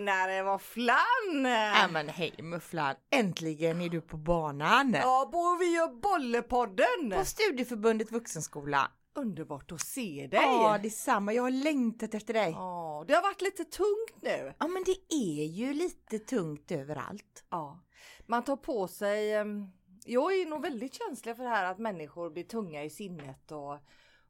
Tjenare 0.00 0.42
Våfflan! 0.42 1.44
Ja 1.74 1.88
men 1.92 2.08
hej 2.08 2.34
Mufflan, 2.38 2.94
äntligen 3.10 3.80
är 3.80 3.88
du 3.88 4.00
på 4.00 4.16
banan! 4.16 4.92
Ja, 4.92 5.28
bor 5.32 5.58
vi 5.58 5.74
gör 5.74 6.00
Bollepodden! 6.00 7.18
På 7.18 7.24
Studieförbundet 7.24 8.12
Vuxenskola. 8.12 8.90
Underbart 9.14 9.72
att 9.72 9.80
se 9.80 10.28
dig! 10.30 10.40
Ja 10.40 10.78
detsamma, 10.82 11.32
jag 11.32 11.42
har 11.42 11.50
längtat 11.50 12.14
efter 12.14 12.34
dig. 12.34 12.50
Ja, 12.50 13.04
det 13.08 13.14
har 13.14 13.22
varit 13.22 13.42
lite 13.42 13.64
tungt 13.64 14.22
nu. 14.22 14.54
Ja 14.58 14.68
men 14.68 14.84
det 14.84 15.14
är 15.14 15.44
ju 15.44 15.72
lite 15.72 16.18
tungt 16.18 16.70
överallt. 16.70 17.44
Ja, 17.50 17.80
man 18.26 18.44
tar 18.44 18.56
på 18.56 18.88
sig 18.88 19.34
ehm, 19.34 19.66
jag 20.04 20.34
är 20.34 20.46
nog 20.46 20.62
väldigt 20.62 20.94
känslig 20.94 21.36
för 21.36 21.42
det 21.42 21.50
här 21.50 21.64
att 21.64 21.78
människor 21.78 22.30
blir 22.30 22.44
tunga 22.44 22.84
i 22.84 22.90
sinnet 22.90 23.52
och, 23.52 23.78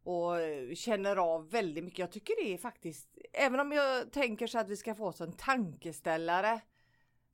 och 0.03 0.37
känner 0.75 1.17
av 1.17 1.51
väldigt 1.51 1.85
mycket. 1.85 1.99
Jag 1.99 2.13
tycker 2.13 2.45
det 2.45 2.55
är 2.55 2.59
faktiskt, 2.59 3.09
även 3.33 3.61
om 3.61 3.73
jag 3.73 4.13
tänker 4.13 4.47
så 4.47 4.59
att 4.59 4.69
vi 4.69 4.77
ska 4.77 4.95
få 4.95 5.07
oss 5.07 5.21
en 5.21 5.33
tankeställare, 5.33 6.61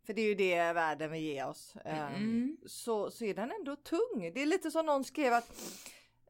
för 0.07 0.13
det 0.13 0.23
är 0.23 0.27
ju 0.27 0.35
det 0.35 0.73
världen 0.73 1.11
vill 1.11 1.23
ge 1.23 1.45
oss, 1.45 1.77
ehm, 1.85 2.15
mm. 2.15 2.57
så, 2.67 3.11
så 3.11 3.25
är 3.25 3.35
den 3.35 3.53
ändå 3.59 3.77
tung. 3.77 4.31
Det 4.35 4.43
är 4.43 4.47
lite 4.47 4.71
som 4.71 4.87
någon 4.87 5.05
skrev 5.05 5.33
att 5.33 5.51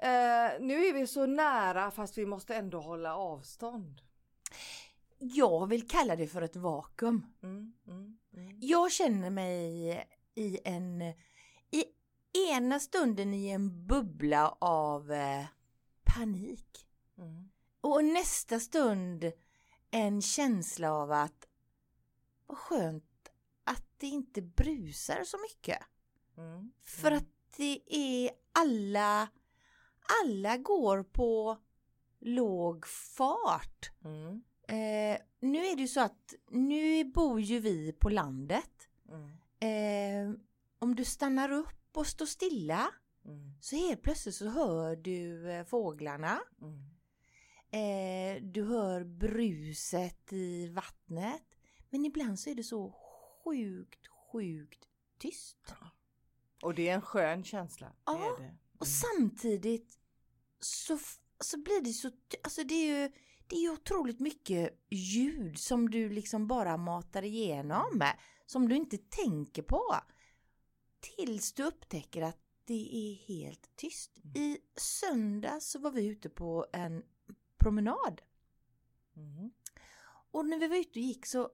uh, 0.02 0.66
nu 0.66 0.86
är 0.86 0.92
vi 0.92 1.06
så 1.06 1.26
nära 1.26 1.90
fast 1.90 2.18
vi 2.18 2.26
måste 2.26 2.54
ändå 2.54 2.80
hålla 2.80 3.16
avstånd. 3.16 4.00
Jag 5.18 5.66
vill 5.66 5.88
kalla 5.88 6.16
det 6.16 6.26
för 6.26 6.42
ett 6.42 6.56
vakuum. 6.56 7.26
Mm, 7.42 7.72
mm, 7.86 8.18
mm. 8.36 8.58
jag 8.60 8.92
känner 8.92 9.30
mig 9.30 10.06
i 10.34 10.58
en 10.64 11.02
i 11.70 11.84
ena 12.50 12.80
stunden 12.80 13.34
i 13.34 13.48
en 13.48 13.86
bubbla 13.86 14.56
av 14.58 15.12
eh, 15.12 15.44
panik. 16.06 16.88
Mm. 17.18 17.50
Och 17.80 18.04
nästa 18.04 18.60
stund 18.60 19.32
en 19.90 20.22
känsla 20.22 20.92
av 20.92 21.12
att 21.12 21.48
vad 22.46 22.58
skönt 22.58 23.32
att 23.64 23.84
det 23.96 24.06
inte 24.06 24.42
brusar 24.42 25.24
så 25.24 25.38
mycket. 25.38 25.78
Mm. 26.36 26.72
För 26.82 27.08
mm. 27.08 27.18
att 27.18 27.56
det 27.56 27.80
är 27.86 28.30
alla, 28.52 29.28
alla 30.22 30.56
går 30.56 31.02
på 31.02 31.58
låg 32.20 32.86
fart. 32.86 33.90
Mm. 34.04 34.42
Eh, 34.68 35.18
nu 35.40 35.66
är 35.66 35.76
det 35.76 35.82
ju 35.82 35.88
så 35.88 36.00
att 36.00 36.34
nu 36.50 37.04
bor 37.04 37.40
ju 37.40 37.60
vi 37.60 37.92
på 37.92 38.08
landet. 38.08 38.88
Mm. 39.08 39.30
Eh, 39.60 40.40
om 40.78 40.94
du 40.94 41.04
stannar 41.04 41.52
upp 41.52 41.96
och 41.96 42.06
stå 42.06 42.26
stilla 42.26 42.90
mm. 43.26 43.52
så 43.60 43.76
helt 43.76 44.02
plötsligt 44.02 44.34
så 44.34 44.48
hör 44.48 44.96
du 44.96 45.50
eh, 45.50 45.64
fåglarna. 45.64 46.40
Mm. 46.60 46.96
Eh, 47.70 48.42
du 48.42 48.64
hör 48.64 49.04
bruset 49.04 50.32
i 50.32 50.68
vattnet. 50.68 51.42
Men 51.90 52.04
ibland 52.04 52.40
så 52.40 52.50
är 52.50 52.54
det 52.54 52.64
så 52.64 52.90
sjukt, 53.44 54.06
sjukt 54.06 54.88
tyst. 55.18 55.58
Ja. 55.68 55.90
Och 56.62 56.74
det 56.74 56.88
är 56.88 56.94
en 56.94 57.02
skön 57.02 57.44
känsla. 57.44 57.92
Ja. 58.04 58.36
Mm. 58.38 58.56
och 58.78 58.86
samtidigt 58.86 59.98
så, 60.60 60.98
så 61.40 61.58
blir 61.58 61.84
det 61.84 61.92
så, 61.92 62.10
alltså 62.42 62.64
det 62.64 62.74
är 62.74 63.02
ju 63.02 63.12
det 63.48 63.56
är 63.56 63.72
otroligt 63.72 64.20
mycket 64.20 64.86
ljud 64.90 65.58
som 65.58 65.90
du 65.90 66.08
liksom 66.08 66.46
bara 66.46 66.76
matar 66.76 67.22
igenom 67.22 67.98
med, 67.98 68.18
som 68.46 68.68
du 68.68 68.76
inte 68.76 68.98
tänker 68.98 69.62
på. 69.62 69.94
Tills 71.00 71.52
du 71.52 71.64
upptäcker 71.64 72.22
att 72.22 72.45
det 72.66 72.96
är 72.96 73.14
helt 73.14 73.76
tyst. 73.76 74.18
Mm. 74.24 74.36
I 74.36 74.58
söndag 74.74 75.60
så 75.60 75.78
var 75.78 75.90
vi 75.90 76.06
ute 76.06 76.28
på 76.28 76.66
en 76.72 77.02
promenad. 77.56 78.22
Mm. 79.16 79.50
Och 80.30 80.46
när 80.46 80.58
vi 80.58 80.68
var 80.68 80.76
ute 80.76 80.98
och 80.98 81.04
gick 81.04 81.26
så 81.26 81.50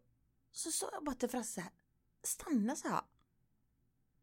så 0.53 0.73
sa 0.73 0.89
jag 0.93 1.05
bara 1.05 1.15
till 1.15 1.29
Frasse 1.29 1.71
stanna 2.23 2.77
så 2.77 2.89
här. 2.89 3.03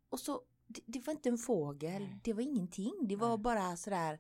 Och 0.10 0.20
så, 0.20 0.44
det, 0.68 0.82
det 0.86 1.08
var 1.08 1.14
inte 1.14 1.30
en 1.30 1.38
fågel, 1.38 2.02
Nej. 2.02 2.20
det 2.24 2.34
var 2.34 2.42
ingenting, 2.42 3.08
det 3.08 3.16
var 3.16 3.30
Nej. 3.30 3.38
bara 3.38 3.78
sådär 3.78 4.20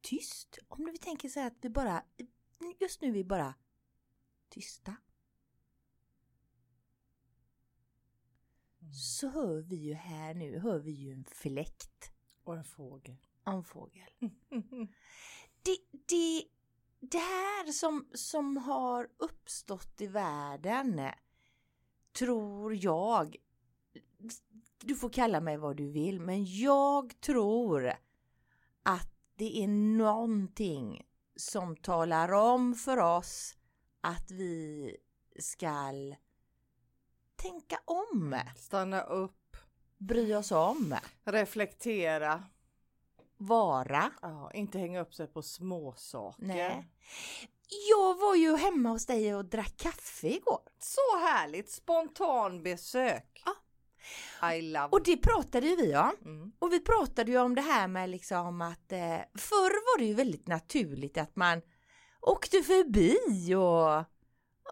tyst. 0.00 0.58
Om 0.68 0.84
vi 0.84 0.98
tänker 0.98 1.28
så 1.28 1.40
här 1.40 1.46
att 1.46 1.58
vi 1.60 1.68
bara, 1.68 2.04
just 2.80 3.00
nu 3.00 3.08
är 3.08 3.12
vi 3.12 3.24
bara 3.24 3.54
tysta. 4.48 4.96
Mm. 8.86 8.94
så 8.94 9.28
hör 9.28 9.60
vi 9.60 9.76
ju 9.76 9.94
här 9.94 10.34
nu, 10.34 10.58
hör 10.58 10.78
vi 10.78 10.90
ju 10.90 11.12
en 11.12 11.24
fläkt. 11.24 12.12
Och 12.44 12.56
en 12.56 12.64
fågel. 12.64 13.16
en 13.44 13.64
fågel. 13.64 14.10
det, 15.62 15.78
det, 16.08 16.44
det 17.00 17.18
här 17.18 17.72
som, 17.72 18.08
som 18.14 18.56
har 18.56 19.08
uppstått 19.16 20.00
i 20.00 20.06
världen 20.06 21.00
tror 22.12 22.84
jag, 22.84 23.36
du 24.80 24.96
får 24.96 25.10
kalla 25.10 25.40
mig 25.40 25.56
vad 25.56 25.76
du 25.76 25.90
vill, 25.90 26.20
men 26.20 26.44
jag 26.44 27.20
tror 27.20 27.92
att 28.82 29.12
det 29.34 29.62
är 29.62 29.68
någonting 29.98 31.06
som 31.36 31.76
talar 31.76 32.32
om 32.32 32.74
för 32.74 32.96
oss 32.96 33.56
att 34.00 34.30
vi 34.30 34.96
skall 35.38 36.16
tänka 37.50 37.78
om. 37.84 38.40
Stanna 38.56 39.02
upp. 39.02 39.56
Bry 39.98 40.34
oss 40.34 40.52
om. 40.52 40.96
Reflektera. 41.24 42.44
Vara. 43.36 44.10
Ja, 44.22 44.50
inte 44.54 44.78
hänga 44.78 45.00
upp 45.00 45.14
sig 45.14 45.26
på 45.26 45.42
småsaker. 45.42 46.46
Nej. 46.46 46.88
Jag 47.90 48.20
var 48.20 48.34
ju 48.34 48.56
hemma 48.56 48.88
hos 48.88 49.06
dig 49.06 49.34
och 49.34 49.44
drack 49.44 49.76
kaffe 49.76 50.28
igår. 50.28 50.60
Så 50.78 51.18
härligt! 51.18 51.70
Spontan 51.70 52.62
besök. 52.62 53.42
Ja. 53.44 54.52
I 54.52 54.62
love. 54.62 54.88
Och 54.90 55.02
det 55.02 55.16
pratade 55.16 55.66
ju 55.66 55.76
vi 55.76 55.96
om. 55.96 56.16
Mm. 56.24 56.52
Och 56.58 56.72
vi 56.72 56.80
pratade 56.80 57.30
ju 57.30 57.38
om 57.38 57.54
det 57.54 57.62
här 57.62 57.88
med 57.88 58.10
liksom 58.10 58.62
att 58.62 58.92
eh, 58.92 59.18
förr 59.38 59.94
var 59.94 59.98
det 59.98 60.04
ju 60.04 60.14
väldigt 60.14 60.48
naturligt 60.48 61.18
att 61.18 61.36
man 61.36 61.62
åkte 62.20 62.62
förbi 62.62 63.54
och, 63.54 63.98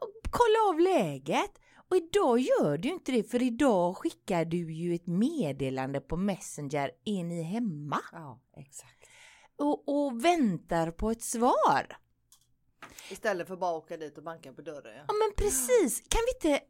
och 0.03 0.31
kollade 0.31 0.69
av 0.69 0.81
läget. 0.81 1.59
Och 1.89 1.97
idag 1.97 2.39
gör 2.39 2.79
du 2.79 2.89
inte 2.89 3.13
det 3.13 3.31
för 3.31 3.43
idag 3.43 3.97
skickar 3.97 4.45
du 4.45 4.73
ju 4.73 4.95
ett 4.95 5.07
meddelande 5.07 6.01
på 6.01 6.17
Messenger, 6.17 6.91
är 7.05 7.25
ni 7.25 7.43
hemma? 7.43 8.01
Ja, 8.13 8.41
exakt. 8.57 9.07
Och, 9.57 9.89
och 9.89 10.25
väntar 10.25 10.91
på 10.91 11.11
ett 11.11 11.23
svar. 11.23 11.97
Istället 13.11 13.49
för 13.49 13.57
bara 13.57 13.77
att 13.77 13.85
åka 13.85 13.97
dit 13.97 14.19
och 14.19 14.25
banka 14.25 14.53
på 14.53 14.63
dörren. 14.63 14.97
Ja, 14.97 15.05
ja 15.09 15.15
men 15.15 15.35
precis. 15.37 16.01
Kan 16.01 16.21
vi 16.27 16.49
inte, 16.49 16.65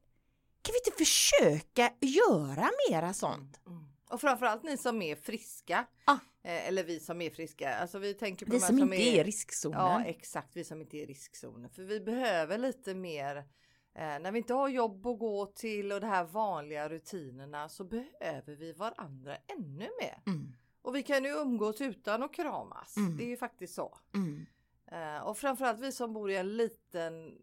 kan 0.63 0.73
vi 0.73 0.91
inte 0.91 0.99
försöka 0.99 1.93
göra 2.01 2.71
mera 2.91 3.13
sånt? 3.13 3.61
Mm, 3.67 3.79
mm. 3.79 3.91
Och 4.11 4.21
framförallt 4.21 4.63
ni 4.63 4.77
som 4.77 5.03
är 5.03 5.17
friska. 5.17 5.87
Ah. 6.05 6.19
Eller 6.43 6.85
vi 6.85 7.01
som 7.01 7.21
är 7.21 7.31
friska. 7.31 7.75
Alltså 7.75 7.99
vi 7.99 8.15
tänker 8.15 8.47
på 8.47 8.53
vi 8.53 8.61
som, 8.61 8.79
som 8.79 8.93
inte 8.93 9.09
är 9.09 9.21
i 9.21 9.25
riskzonen. 9.25 9.81
Ja 9.81 10.05
exakt, 10.05 10.57
vi 10.57 10.65
som 10.65 10.81
inte 10.81 10.97
är 10.97 11.03
i 11.03 11.07
riskzonen. 11.07 11.71
För 11.71 11.83
vi 11.83 12.01
behöver 12.01 12.59
lite 12.59 12.95
mer 12.95 13.45
när 13.94 14.32
vi 14.32 14.38
inte 14.38 14.55
har 14.55 14.69
jobb 14.69 15.06
att 15.06 15.19
gå 15.19 15.47
till 15.47 15.93
och 15.93 16.00
de 16.00 16.06
här 16.06 16.25
vanliga 16.25 16.88
rutinerna 16.88 17.69
så 17.69 17.84
behöver 17.84 18.55
vi 18.55 18.72
varandra 18.72 19.37
ännu 19.47 19.88
mer. 20.00 20.22
Mm. 20.27 20.53
Och 20.82 20.97
vi 20.97 21.03
kan 21.03 21.25
ju 21.25 21.31
umgås 21.31 21.81
utan 21.81 22.22
att 22.22 22.34
kramas. 22.34 22.97
Mm. 22.97 23.16
Det 23.16 23.25
är 23.25 23.28
ju 23.28 23.37
faktiskt 23.37 23.75
så. 23.75 23.99
Mm. 24.15 24.47
Eh, 24.87 25.22
och 25.22 25.38
framförallt 25.38 25.81
vi 25.81 25.93
som 25.93 26.12
bor 26.12 26.31
i 26.31 26.37
en 26.37 26.56
liten 26.56 27.38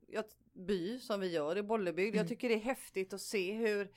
by 0.53 0.99
som 0.99 1.19
vi 1.19 1.31
gör 1.31 1.57
i 1.57 1.63
Bollebygd. 1.63 2.15
Jag 2.15 2.19
mm. 2.19 2.27
tycker 2.27 2.49
det 2.49 2.55
är 2.55 2.59
häftigt 2.59 3.13
att 3.13 3.21
se 3.21 3.53
hur 3.53 3.91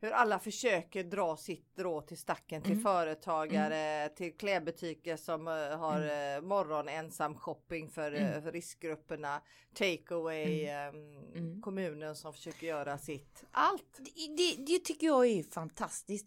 hur 0.00 0.10
alla 0.10 0.38
försöker 0.38 1.04
dra 1.04 1.36
sitt 1.36 1.76
drå 1.76 2.00
till 2.00 2.18
stacken 2.18 2.62
till 2.62 2.72
mm. 2.72 2.82
företagare, 2.82 3.76
mm. 3.76 4.14
till 4.14 4.36
klädbutiker 4.36 5.16
som 5.16 5.48
uh, 5.48 5.54
har 5.54 6.00
mm. 6.00 6.44
uh, 6.44 6.48
morgon 6.48 6.88
ensam 6.88 7.34
shopping 7.34 7.90
för, 7.90 8.14
uh, 8.14 8.42
för 8.42 8.52
riskgrupperna, 8.52 9.40
takeaway, 9.74 10.68
um, 10.88 11.62
kommunen 11.62 12.16
som 12.16 12.32
försöker 12.32 12.66
göra 12.66 12.98
sitt. 12.98 13.44
Allt! 13.50 13.98
Det, 13.98 14.36
det, 14.36 14.64
det, 14.66 14.78
tycker 14.78 15.06
jag 15.06 15.26
är 15.26 15.42
fantastiskt. 15.42 16.26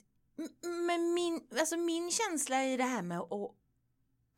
Men 0.87 1.13
min, 1.13 1.47
alltså 1.59 1.77
min 1.77 2.11
känsla 2.11 2.65
i 2.65 2.77
det 2.77 2.83
här 2.83 3.01
med 3.01 3.19
att 3.19 3.55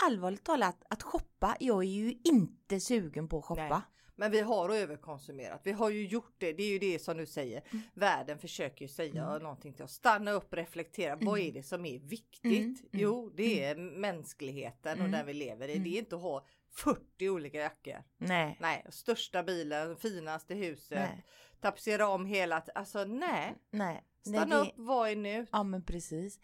allvarligt 0.05 0.43
talat 0.43 0.83
att 0.89 1.03
shoppa, 1.03 1.57
jag 1.59 1.83
är 1.83 1.87
ju 1.87 2.13
inte 2.23 2.79
sugen 2.79 3.27
på 3.27 3.39
att 3.39 3.45
shoppa. 3.45 3.67
Nej. 3.69 3.81
Men 4.15 4.31
vi 4.31 4.41
har 4.41 4.69
överkonsumerat. 4.69 5.61
Vi 5.63 5.71
har 5.71 5.89
ju 5.89 6.07
gjort 6.07 6.35
det. 6.37 6.53
Det 6.53 6.63
är 6.63 6.69
ju 6.69 6.79
det 6.79 6.99
som 6.99 7.17
du 7.17 7.25
säger. 7.25 7.63
Mm. 7.71 7.83
Världen 7.93 8.39
försöker 8.39 8.85
ju 8.85 8.89
säga 8.89 9.23
mm. 9.23 9.43
någonting 9.43 9.73
till 9.73 9.83
oss. 9.83 9.91
Stanna 9.93 10.31
upp, 10.31 10.53
reflektera. 10.53 11.13
Mm. 11.13 11.25
Vad 11.25 11.39
är 11.39 11.51
det 11.51 11.63
som 11.63 11.85
är 11.85 11.99
viktigt? 11.99 12.43
Mm. 12.43 12.63
mm. 12.63 12.77
Jo, 12.91 13.31
det 13.35 13.63
är 13.63 13.75
mänskligheten 13.75 14.91
och 14.91 15.05
mm. 15.05 15.11
den 15.11 15.25
vi 15.25 15.33
lever 15.33 15.67
i. 15.67 15.77
Det 15.77 15.89
är 15.89 15.99
inte 15.99 16.15
att 16.15 16.21
ha 16.21 16.45
40 16.71 17.29
olika 17.29 17.57
jackor. 17.57 18.03
Nej. 18.17 18.57
Nej, 18.59 18.85
största 18.89 19.43
bilen, 19.43 19.97
finaste 19.97 20.53
huset, 20.55 20.99
nej. 20.99 21.25
tapetsera 21.61 22.07
om 22.07 22.25
hela, 22.25 22.63
alltså 22.75 23.03
nej. 23.03 23.55
Nej. 23.71 24.03
Stanna 24.21 24.45
nej, 24.45 24.49
det... 24.49 24.69
upp, 24.69 24.73
vad 24.75 25.09
är 25.09 25.15
nu? 25.15 25.47
Ja 25.51 25.63
men 25.63 25.83
precis. 25.83 26.39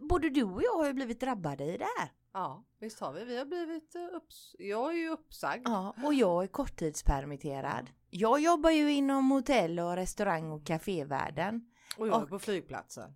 Både 0.00 0.30
du 0.30 0.42
och 0.42 0.62
jag 0.62 0.72
har 0.72 0.86
ju 0.86 0.92
blivit 0.92 1.20
drabbade 1.20 1.64
i 1.64 1.76
det 1.76 1.88
här. 1.98 2.10
Ja, 2.36 2.64
visst 2.78 3.00
har 3.00 3.12
vi. 3.12 3.24
Vi 3.24 3.36
har 3.36 3.44
blivit 3.44 3.94
eh, 3.94 4.16
upps... 4.16 4.56
Jag 4.58 4.92
är 4.92 4.96
ju 4.96 5.08
uppsagd. 5.08 5.68
Ja, 5.68 5.94
och 6.04 6.14
jag 6.14 6.42
är 6.42 6.46
korttidspermitterad. 6.46 7.90
Jag 8.10 8.40
jobbar 8.40 8.70
ju 8.70 8.92
inom 8.92 9.30
hotell 9.30 9.80
och 9.80 9.96
restaurang 9.96 10.50
och 10.52 10.66
kafévärlden. 10.66 11.70
Och 11.96 12.08
jag 12.08 12.22
är 12.22 12.26
på 12.26 12.38
flygplatsen. 12.38 13.14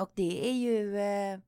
Och 0.00 0.10
det 0.14 0.48
är 0.48 0.52
ju, 0.52 0.98
eh, 0.98 1.38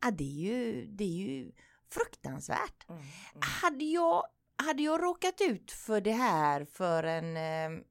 ja, 0.00 0.10
det 0.10 0.24
är 0.24 0.52
ju, 0.52 0.86
det 0.86 1.04
är 1.04 1.28
ju 1.28 1.52
fruktansvärt. 1.90 2.88
Mm, 2.88 3.00
mm. 3.00 3.42
Hade, 3.62 3.84
jag, 3.84 4.22
hade 4.56 4.82
jag 4.82 5.02
råkat 5.02 5.40
ut 5.40 5.70
för 5.70 6.00
det 6.00 6.12
här 6.12 6.64
för 6.64 7.02
en 7.02 7.36
eh, 7.36 7.84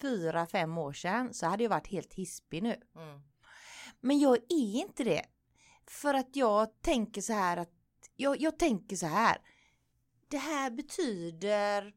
fyra, 0.00 0.46
fem 0.46 0.78
år 0.78 0.92
sedan 0.92 1.34
så 1.34 1.46
hade 1.46 1.62
jag 1.62 1.70
varit 1.70 1.86
helt 1.86 2.14
hispig 2.14 2.62
nu. 2.62 2.80
Mm. 2.96 3.20
Men 4.00 4.18
jag 4.18 4.36
är 4.36 4.76
inte 4.80 5.04
det. 5.04 5.26
För 5.86 6.14
att 6.14 6.36
jag 6.36 6.80
tänker 6.80 7.20
så 7.20 7.32
här 7.32 7.56
att 7.56 7.79
jag, 8.20 8.40
jag 8.40 8.58
tänker 8.58 8.96
så 8.96 9.06
här. 9.06 9.38
Det 10.28 10.38
här 10.38 10.70
betyder 10.70 11.92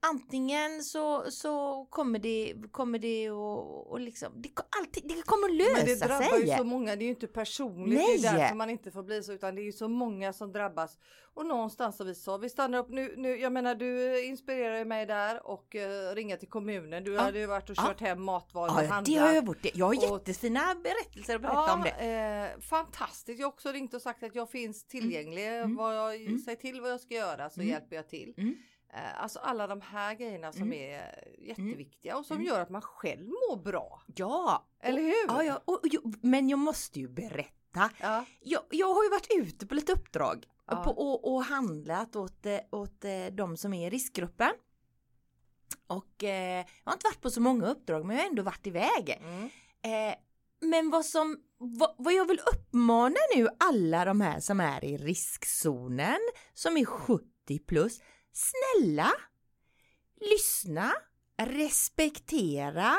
antingen 0.00 0.82
så, 0.82 1.30
så 1.30 1.84
kommer 1.90 2.18
det, 2.18 2.54
kommer 2.70 2.98
det 2.98 3.30
och, 3.30 3.90
och 3.90 4.00
liksom, 4.00 4.32
det, 4.36 4.50
alltid, 4.80 5.08
det 5.08 5.22
kommer 5.22 5.52
lösa 5.54 5.74
sig. 5.74 5.86
Men 5.86 5.98
det 5.98 6.06
drabbar 6.06 6.38
sig. 6.38 6.50
ju 6.50 6.56
så 6.56 6.64
många, 6.64 6.96
det 6.96 7.02
är 7.02 7.06
ju 7.06 7.10
inte 7.10 7.26
personligt, 7.26 7.98
Nej. 7.98 8.18
det 8.18 8.28
är 8.28 8.38
därför 8.38 8.54
man 8.54 8.70
inte 8.70 8.90
får 8.90 9.02
bli 9.02 9.22
så, 9.22 9.32
utan 9.32 9.54
det 9.54 9.60
är 9.60 9.64
ju 9.64 9.72
så 9.72 9.88
många 9.88 10.32
som 10.32 10.52
drabbas. 10.52 10.98
Och 11.34 11.46
någonstans 11.46 11.98
har 11.98 12.06
vi 12.06 12.14
sa, 12.14 12.36
vi 12.36 12.48
stannar 12.48 12.78
upp 12.78 12.88
nu, 12.90 13.14
nu 13.16 13.36
jag 13.36 13.52
menar 13.52 13.74
du 13.74 14.24
inspirerar 14.24 14.84
mig 14.84 15.06
där 15.06 15.46
och 15.46 15.74
uh, 15.74 16.14
ringa 16.14 16.36
till 16.36 16.48
kommunen. 16.48 17.04
Du 17.04 17.12
ja. 17.12 17.20
hade 17.20 17.38
ju 17.38 17.46
varit 17.46 17.70
och 17.70 17.76
kört 17.76 18.00
ja. 18.00 18.06
hem 18.06 18.22
matvaror 18.22 18.68
ja, 18.68 18.74
och 18.74 18.88
handlat. 18.88 19.04
det 19.04 19.16
har 19.16 19.32
jag 19.34 19.46
gjort. 19.46 19.66
Jag 19.74 19.86
har 19.86 19.94
jättefina 19.94 20.74
berättelser 20.74 21.34
att 21.34 21.42
berätta 21.42 21.64
ja, 21.66 21.74
om 21.74 21.82
det. 21.82 22.54
Eh, 22.54 22.60
fantastiskt, 22.60 23.38
jag 23.38 23.46
har 23.46 23.52
också 23.52 23.72
ringt 23.72 23.94
och 23.94 24.02
sagt 24.02 24.22
att 24.22 24.34
jag 24.34 24.50
finns 24.50 24.84
tillgänglig. 24.84 25.48
Mm. 25.48 25.76
Vad 25.76 25.96
jag, 25.96 26.16
mm. 26.16 26.38
Säg 26.38 26.56
till 26.56 26.80
vad 26.80 26.90
jag 26.90 27.00
ska 27.00 27.14
göra 27.14 27.50
så 27.50 27.60
mm. 27.60 27.72
hjälper 27.72 27.96
jag 27.96 28.08
till. 28.08 28.34
Mm. 28.36 28.56
Eh, 28.94 29.22
alltså 29.22 29.38
alla 29.38 29.66
de 29.66 29.80
här 29.80 30.14
grejerna 30.14 30.52
som 30.52 30.62
mm. 30.62 30.78
är 30.78 31.24
jätteviktiga 31.38 32.16
och 32.16 32.26
som 32.26 32.36
mm. 32.36 32.46
gör 32.46 32.60
att 32.60 32.70
man 32.70 32.82
själv 32.82 33.26
mår 33.26 33.56
bra. 33.56 34.02
Ja! 34.16 34.68
Eller 34.80 35.02
hur? 35.02 35.26
Ja, 35.28 35.42
ja 35.44 35.62
och, 35.64 35.74
och, 35.74 36.14
men 36.22 36.48
jag 36.48 36.58
måste 36.58 37.00
ju 37.00 37.08
berätta. 37.08 37.90
Ja. 38.00 38.24
Jag, 38.40 38.62
jag 38.70 38.94
har 38.94 39.04
ju 39.04 39.10
varit 39.10 39.26
ute 39.30 39.66
på 39.66 39.74
lite 39.74 39.92
uppdrag 39.92 40.46
ja. 40.66 40.82
på, 40.84 40.90
och, 40.90 41.34
och 41.34 41.44
handlat 41.44 42.16
åt, 42.16 42.46
eh, 42.46 42.58
åt 42.70 43.04
eh, 43.04 43.26
de 43.32 43.56
som 43.56 43.74
är 43.74 43.86
i 43.86 43.90
riskgruppen. 43.90 44.50
Och 45.86 46.24
eh, 46.24 46.64
jag 46.84 46.90
har 46.90 46.92
inte 46.92 47.06
varit 47.06 47.20
på 47.20 47.30
så 47.30 47.40
många 47.40 47.66
uppdrag 47.66 48.04
men 48.04 48.16
jag 48.16 48.22
har 48.22 48.28
ändå 48.28 48.42
varit 48.42 48.66
iväg. 48.66 49.20
Mm. 49.20 49.50
Eh, 49.82 50.14
men 50.60 50.90
vad 50.90 51.06
som 51.06 51.36
vad, 51.58 51.94
vad, 51.98 52.14
jag 52.14 52.28
vill 52.28 52.40
uppmana 52.54 53.16
nu 53.36 53.48
alla 53.58 54.04
de 54.04 54.20
här 54.20 54.40
som 54.40 54.60
är 54.60 54.84
i 54.84 54.96
riskzonen 54.96 56.18
som 56.54 56.76
är 56.76 56.84
70 56.84 57.58
plus 57.66 58.00
Snälla, 58.38 59.12
lyssna, 60.20 60.92
respektera, 61.42 62.96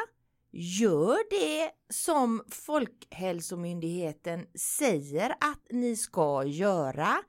gör 0.51 1.29
det 1.29 1.71
som 1.93 2.43
Folkhälsomyndigheten 2.51 4.45
säger 4.55 5.29
att 5.29 5.61
ni 5.69 5.95
ska 5.95 6.43
göra. 6.43 7.23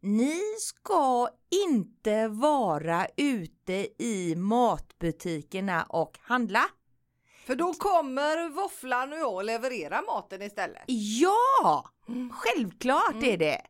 Ni 0.00 0.40
ska 0.58 1.28
inte 1.66 2.28
vara 2.28 3.06
ute 3.16 4.02
i 4.02 4.34
matbutikerna 4.36 5.82
och 5.82 6.18
handla. 6.22 6.64
För 7.46 7.54
då 7.54 7.74
kommer 7.74 8.48
våfflan 8.48 9.12
och 9.12 9.18
jag 9.18 9.44
leverera 9.44 10.02
maten 10.02 10.42
istället. 10.42 10.84
Ja, 11.20 11.90
självklart 12.32 13.12
mm. 13.12 13.24
är 13.24 13.36
det 13.36 13.62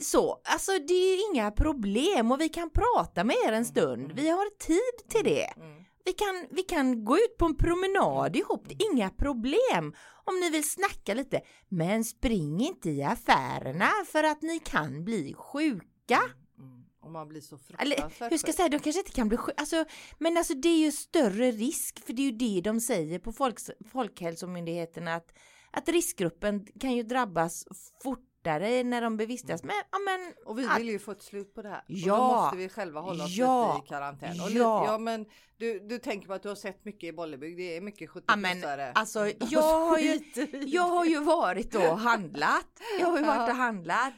så, 0.00 0.40
alltså 0.44 0.72
det 0.72 0.94
är 0.94 1.30
inga 1.30 1.50
problem 1.50 2.32
och 2.32 2.40
vi 2.40 2.48
kan 2.48 2.70
prata 2.70 3.24
med 3.24 3.36
er 3.46 3.52
en 3.52 3.64
stund. 3.64 4.04
Mm. 4.04 4.16
Vi 4.16 4.28
har 4.28 4.58
tid 4.58 5.08
till 5.10 5.24
det. 5.24 5.44
Mm. 5.44 5.84
Vi 6.04 6.12
kan, 6.12 6.46
vi 6.50 6.62
kan 6.62 7.04
gå 7.04 7.16
ut 7.16 7.36
på 7.38 7.44
en 7.44 7.56
promenad 7.56 8.36
ihop, 8.36 8.64
det 8.68 8.74
är 8.74 8.92
inga 8.92 9.10
problem 9.10 9.94
om 10.24 10.40
ni 10.40 10.50
vill 10.50 10.70
snacka 10.70 11.14
lite. 11.14 11.40
Men 11.68 12.04
spring 12.04 12.60
inte 12.60 12.90
i 12.90 13.02
affärerna 13.02 13.90
för 14.06 14.24
att 14.24 14.42
ni 14.42 14.58
kan 14.58 15.04
bli 15.04 15.34
sjuka. 15.38 16.20
Mm, 16.58 16.84
och 17.02 17.10
man 17.10 17.28
blir 17.28 17.40
så 17.40 17.58
fruktansvärt 17.58 18.20
Eller 18.20 18.30
hur 18.30 18.38
ska 18.38 18.48
jag 18.48 18.54
säga, 18.54 18.68
de 18.68 18.78
kanske 18.78 19.00
inte 19.00 19.12
kan 19.12 19.28
bli 19.28 19.36
sjuka. 19.36 19.54
Alltså, 19.56 19.84
men 20.18 20.36
alltså 20.36 20.54
det 20.54 20.68
är 20.68 20.78
ju 20.78 20.92
större 20.92 21.50
risk, 21.50 22.06
för 22.06 22.12
det 22.12 22.22
är 22.22 22.30
ju 22.30 22.32
det 22.32 22.60
de 22.60 22.80
säger 22.80 23.18
på 23.18 23.32
Folks, 23.32 23.70
Folkhälsomyndigheten 23.92 25.08
att, 25.08 25.32
att 25.70 25.88
riskgruppen 25.88 26.66
kan 26.80 26.92
ju 26.92 27.02
drabbas 27.02 27.64
fort 28.02 28.27
fortare 28.38 28.84
när 28.84 29.02
de 29.02 29.16
bevistas. 29.16 29.62
Men, 29.62 29.76
ja, 29.90 29.98
men, 29.98 30.34
och 30.46 30.58
vi 30.58 30.68
vill 30.78 30.88
ju 30.88 30.98
få 30.98 31.12
ett 31.12 31.22
slut 31.22 31.54
på 31.54 31.62
det 31.62 31.68
här. 31.68 31.84
Ja. 31.86 32.12
Och 32.12 32.18
då 32.18 32.42
måste 32.42 32.56
vi 32.56 32.68
själva 32.68 33.00
hålla 33.00 33.24
oss 33.24 33.36
ja. 33.36 33.74
lite 33.74 33.86
i 33.86 33.88
karantän. 33.88 34.40
Och 34.40 34.50
ja. 34.50 34.86
ja 34.86 34.98
men 34.98 35.26
du, 35.56 35.78
du 35.78 35.98
tänker 35.98 36.26
på 36.28 36.34
att 36.34 36.42
du 36.42 36.48
har 36.48 36.56
sett 36.56 36.84
mycket 36.84 37.08
i 37.08 37.12
Bollebygd. 37.12 37.58
Det 37.58 37.76
är 37.76 37.80
mycket 37.80 38.10
70 38.10 38.24
ja, 38.28 38.92
Alltså 38.94 39.26
jag 39.50 39.62
har, 39.88 39.98
ju, 39.98 40.20
jag 40.66 40.82
har 40.82 41.04
ju 41.04 41.20
varit 41.20 41.74
och 41.74 41.98
handlat. 41.98 42.66
Jag 43.00 43.06
har 43.06 43.18
ju 43.18 43.24
varit 43.24 43.50
och 43.50 43.56
handlat. 43.56 44.12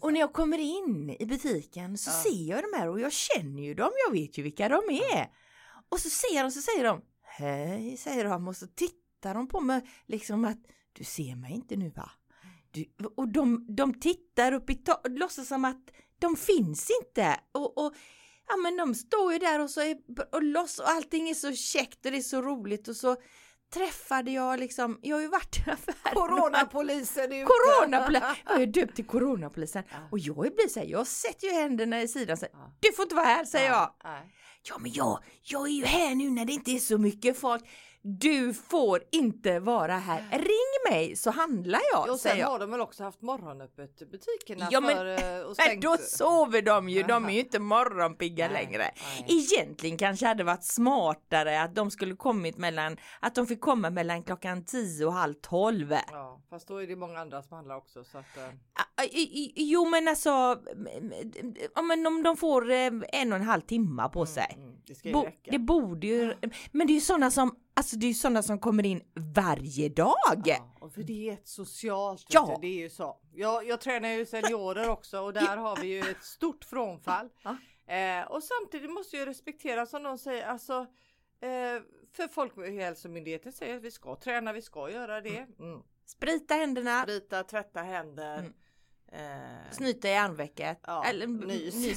Och 0.00 0.12
när 0.12 0.20
jag 0.20 0.32
kommer 0.32 0.58
in 0.58 1.16
i 1.18 1.26
butiken 1.26 1.98
så 1.98 2.10
ser 2.10 2.48
jag 2.48 2.62
de 2.62 2.78
här 2.78 2.88
och 2.88 3.00
jag 3.00 3.12
känner 3.12 3.62
ju 3.62 3.74
dem. 3.74 3.90
Jag 4.06 4.12
vet 4.12 4.38
ju 4.38 4.42
vilka 4.42 4.68
de 4.68 4.76
är. 5.12 5.30
Och 5.88 6.00
så 6.00 6.10
ser 6.10 6.42
de 6.42 6.50
så 6.50 6.60
säger 6.60 6.84
de 6.84 7.02
Hej 7.22 7.96
säger 7.96 8.24
de 8.24 8.48
och 8.48 8.56
så 8.56 8.66
tittar 8.66 9.34
de 9.34 9.48
på 9.48 9.60
mig 9.60 9.88
liksom 10.06 10.44
att 10.44 10.58
du 10.92 11.04
ser 11.04 11.36
mig 11.36 11.52
inte 11.52 11.76
nu 11.76 11.90
va? 11.90 12.10
Och 13.16 13.28
de, 13.28 13.66
de 13.76 14.00
tittar 14.00 14.52
upp 14.52 14.70
i 14.70 14.74
taket, 14.74 15.18
låtsas 15.18 15.48
som 15.48 15.64
att 15.64 15.90
de 16.18 16.36
finns 16.36 16.90
inte. 17.02 17.40
Och, 17.52 17.78
och, 17.78 17.94
ja 18.48 18.56
men 18.56 18.76
de 18.76 18.94
står 18.94 19.32
ju 19.32 19.38
där 19.38 19.60
och 19.60 19.70
så 19.70 19.80
är, 19.80 19.96
och 20.32 20.42
loss 20.42 20.78
och 20.78 20.88
allting 20.88 21.28
är 21.28 21.34
så 21.34 21.52
käckt 21.52 22.06
och 22.06 22.12
det 22.12 22.18
är 22.18 22.22
så 22.22 22.42
roligt 22.42 22.88
och 22.88 22.96
så 22.96 23.16
träffade 23.74 24.30
jag 24.30 24.60
liksom, 24.60 24.98
jag 25.02 25.16
har 25.16 25.20
ju 25.20 25.28
varit 25.28 25.58
i 25.58 25.70
affären. 25.70 26.14
Coronapolisen 26.14 27.32
är 27.32 27.42
ute. 27.42 27.46
Coronapolisen, 27.46 28.34
jag 28.46 28.62
är 28.62 28.66
döpt 28.66 28.96
till 28.96 29.06
coronapolisen. 29.06 29.82
Ja. 29.90 29.96
Och 30.10 30.18
jag 30.18 30.36
blir 30.36 30.68
så 30.68 30.80
här, 30.80 30.86
jag 30.86 31.06
sätter 31.06 31.46
ju 31.46 31.52
händerna 31.52 32.02
i 32.02 32.08
sidan 32.08 32.36
så 32.36 32.46
ja. 32.52 32.76
du 32.80 32.92
får 32.92 33.02
inte 33.02 33.14
vara 33.14 33.26
här 33.26 33.44
säger 33.44 33.70
ja. 33.70 33.96
jag. 34.02 34.12
Ja 34.68 34.78
men 34.78 34.92
jag, 34.92 35.18
jag 35.42 35.66
är 35.66 35.72
ju 35.72 35.84
här 35.84 36.14
nu 36.14 36.30
när 36.30 36.44
det 36.44 36.52
inte 36.52 36.70
är 36.70 36.78
så 36.78 36.98
mycket 36.98 37.38
folk. 37.38 37.64
Du 38.08 38.54
får 38.54 39.02
inte 39.12 39.60
vara 39.60 39.96
här. 39.98 40.24
Ring 40.30 40.92
mig 40.92 41.16
så 41.16 41.30
handlar 41.30 41.80
jag. 41.92 42.10
Och 42.10 42.20
sen 42.20 42.42
har 42.42 42.58
de 42.58 42.70
väl 42.70 42.80
också 42.80 43.04
haft 43.04 43.22
morgonöppet 43.22 43.98
butikerna. 43.98 44.68
Ja 44.70 44.80
men, 44.80 44.96
för, 44.96 45.44
och 45.44 45.56
men 45.68 45.80
då 45.80 45.96
sover 45.96 46.62
de 46.62 46.88
ju. 46.88 47.02
De 47.02 47.24
är 47.24 47.30
ju 47.30 47.40
inte 47.40 47.58
morgonpigga 47.58 48.48
nej, 48.48 48.64
längre. 48.64 48.78
Nej. 48.78 49.26
Egentligen 49.28 49.98
kanske 49.98 50.26
hade 50.26 50.44
varit 50.44 50.64
smartare 50.64 51.62
att 51.62 51.74
de 51.74 51.90
skulle 51.90 52.16
kommit 52.16 52.58
mellan 52.58 52.96
att 53.20 53.34
de 53.34 53.46
fick 53.46 53.60
komma 53.60 53.90
mellan 53.90 54.22
klockan 54.22 54.64
tio 54.64 55.06
och 55.06 55.12
halv 55.12 55.34
tolv. 55.34 55.92
Ja 55.92 56.36
fast 56.56 56.68
då 56.68 56.82
är 56.82 56.86
det 56.86 56.96
många 56.96 57.18
andra 57.18 57.42
som 57.42 57.56
handlar 57.56 57.76
också. 57.76 58.04
Så 58.04 58.18
att, 58.18 58.36
äh... 58.36 59.08
Jo 59.54 59.84
men 59.84 60.08
alltså 60.08 60.58
om 62.06 62.22
de 62.24 62.36
får 62.36 62.70
eh, 62.70 62.90
en 63.12 63.32
och 63.32 63.38
en 63.38 63.42
halv 63.42 63.60
timme 63.60 64.08
på 64.12 64.18
mm, 64.18 64.26
sig. 64.26 64.54
Mm, 64.54 64.68
mm. 64.68 64.76
Det, 65.02 65.12
Bo 65.12 65.26
det 65.44 65.58
borde 65.58 66.06
ju, 66.06 66.34
men 66.72 66.86
det 66.86 66.92
är 66.92 66.94
ju 66.94 67.00
sådana 67.00 67.30
som 67.30 67.56
Alltså 67.78 67.96
det 67.96 68.06
är 68.06 68.08
ju 68.08 68.14
sådana 68.14 68.42
som 68.42 68.58
kommer 68.58 68.86
in 68.86 69.02
varje 69.34 69.88
dag. 69.88 70.42
Ja, 70.44 70.90
för 70.94 71.02
det 71.02 71.28
är 71.28 71.32
ett 71.32 71.48
socialt, 71.48 72.26
ja. 72.28 72.58
det 72.60 72.66
är 72.66 72.82
ju 72.82 72.90
så. 72.90 73.16
Jag, 73.34 73.66
jag 73.68 73.80
tränar 73.80 74.08
ju 74.08 74.26
seniorer 74.26 74.88
också 74.88 75.20
och 75.20 75.32
där 75.32 75.56
har 75.56 75.76
vi 75.76 75.86
ju 75.86 76.00
ett 76.00 76.24
stort 76.24 76.64
frånfall. 76.64 77.28
Ja. 77.42 77.56
Eh, 77.94 78.26
och 78.26 78.42
samtidigt 78.42 78.90
måste 78.90 79.16
jag 79.16 79.28
respektera 79.28 79.86
som 79.86 80.02
de 80.02 80.18
säger, 80.18 80.46
alltså 80.46 80.86
eh, 81.40 81.82
för 82.12 82.28
Folkhälsomyndigheten 82.28 83.52
säger 83.52 83.76
att 83.76 83.82
vi 83.82 83.90
ska 83.90 84.16
träna, 84.16 84.52
vi 84.52 84.62
ska 84.62 84.90
göra 84.90 85.20
det. 85.20 85.38
Mm. 85.38 85.54
mm. 85.58 85.82
Sprita 86.06 86.54
händerna. 86.54 87.02
Sprita, 87.02 87.44
tvätta 87.44 87.82
händer. 87.82 88.38
Mm. 88.38 88.52
Eh, 89.12 89.70
Snyta 89.70 90.08
i 90.08 90.16
armvecket. 90.16 90.80
Ja, 90.86 91.04
Eller 91.04 91.26
nys 91.26 91.74
i 91.74 91.96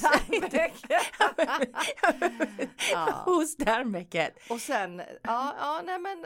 ja. 2.92 3.22
Hosta 3.24 3.74
armvecket. 3.74 4.36
Och 4.50 4.60
sen, 4.60 5.02
ja, 5.22 5.54
ja 5.58 5.82
nej 5.84 5.98
men 5.98 6.18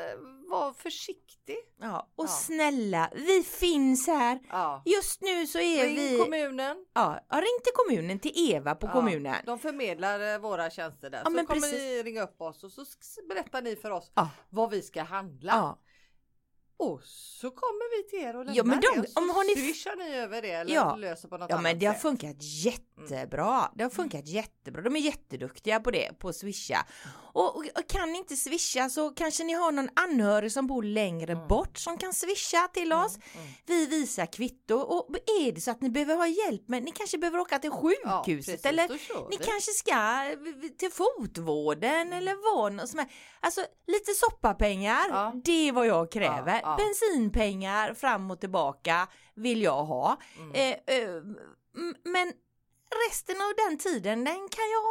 var 0.49 0.73
försiktig. 0.73 1.57
Ja, 1.81 2.09
och 2.17 2.25
ja. 2.25 2.29
snälla, 2.29 3.11
vi 3.15 3.43
finns 3.43 4.07
här. 4.07 4.41
Ja. 4.49 4.83
Just 4.85 5.21
nu 5.21 5.47
så 5.47 5.59
är 5.59 5.85
ring 5.85 5.97
vi... 5.97 6.11
Ring 6.11 6.19
kommunen. 6.19 6.77
Ja, 6.95 7.21
ring 7.31 7.61
till 7.65 7.73
kommunen, 7.75 8.19
till 8.19 8.33
Eva 8.53 8.75
på 8.75 8.89
kommunen. 8.89 9.37
De 9.47 9.59
förmedlar 9.59 10.35
eh, 10.35 10.39
våra 10.39 10.71
tjänster 10.71 11.11
där. 11.11 11.25
så 11.25 11.31
kommer 11.31 11.47
precis. 11.47 11.73
ni 11.73 12.03
ringa 12.03 12.23
upp 12.23 12.41
oss 12.41 12.65
och 12.65 12.73
så 12.73 12.85
berättar 13.29 13.63
ni 13.63 13.77
för 13.77 13.91
oss 13.91 14.13
vad 14.51 14.71
vi 14.71 14.83
ska 14.83 15.03
handla. 15.03 15.79
Och 16.77 17.01
så 17.05 17.51
kommer 17.51 17.97
vi 18.03 18.09
till 18.11 18.19
er 18.19 18.37
och 18.37 18.45
lämnar 18.45 18.55
Ja, 18.57 18.65
men 18.65 18.81
de- 18.81 18.95
det. 18.95 19.01
och 19.01 19.09
så 19.09 19.21
om 19.21 19.31
har 19.31 19.45
ni- 19.45 19.55
swishar 19.63 19.97
ni 19.97 20.17
över 20.17 20.43
det 20.43 20.51
eller 20.51 20.75
Ja. 20.75 20.97
löser 20.97 21.29
på 21.29 21.37
något 21.37 21.51
Ja 21.51 21.55
annat 21.57 21.63
men 21.63 21.79
det 21.79 21.87
har 21.87 21.95
funkat 21.95 22.37
jättebra. 22.41 23.71
Det 23.75 23.83
har 23.83 23.91
funkat 23.91 24.27
jättebra. 24.27 24.83
De 24.83 24.97
är 24.97 25.01
jätteduktiga 25.01 25.81
på 25.81 25.91
det, 25.91 26.19
på 26.19 26.29
att 26.29 26.37
swisha. 26.37 26.87
Och, 27.33 27.57
och, 27.57 27.65
och 27.75 27.89
kan 27.89 28.13
ni 28.13 28.19
inte 28.19 28.37
swisha 28.37 28.89
så 28.91 29.11
kanske 29.11 29.45
ni 29.45 29.53
har 29.53 29.73
någon 29.73 29.89
anhörig 29.97 30.53
som 30.53 30.67
bor 30.67 30.83
längre 30.83 31.37
bort 31.37 31.79
som 31.79 31.99
kan 31.99 32.13
swisha 32.15 32.69
till 32.69 32.93
oss. 32.93 33.17
mm. 33.35 33.47
Vi 33.67 33.87
visar 33.87 34.27
kvitto 34.27 34.75
och 34.77 35.09
är 35.47 35.53
det 35.53 35.61
så 35.61 35.71
att 35.71 35.81
ni 35.81 35.91
behöver 35.91 36.17
ha 36.17 36.27
hjälp 36.27 36.69
med, 36.69 36.83
ni 36.83 36.91
kanske 36.93 37.19
behöver 37.19 37.39
åka 37.39 37.59
till 37.59 37.71
Ja, 37.75 37.81
sjukhuset 38.25 38.53
precis, 38.63 38.67
eller 38.67 38.89
ni 39.31 39.37
kanske 39.37 39.71
ska 39.73 40.25
till 40.79 40.91
fotvården 40.91 42.13
eller 42.13 42.57
vad 42.57 42.89
som 42.89 42.99
är. 42.99 43.07
Alltså 43.41 43.61
lite 43.87 44.13
soppapengar, 44.15 45.05
Ja. 45.09 45.33
det 45.45 45.69
är 45.69 45.73
vad 45.73 45.87
jag 45.87 46.11
kräver. 46.13 46.61
Ja. 46.65 46.77
Bensinpengar 46.77 47.95
fram 47.95 48.31
och 48.31 48.41
tillbaka 48.41 49.09
vill 49.35 49.63
jag 49.63 49.85
ha. 49.85 50.17
Mm. 50.39 50.53
Eh, 50.55 50.97
eh, 50.97 51.23
men 52.05 52.33
resten 53.09 53.37
av 53.37 53.53
den 53.69 53.79
tiden 53.79 54.25
den 54.25 54.49
kan 54.49 54.65
jag 54.71 54.85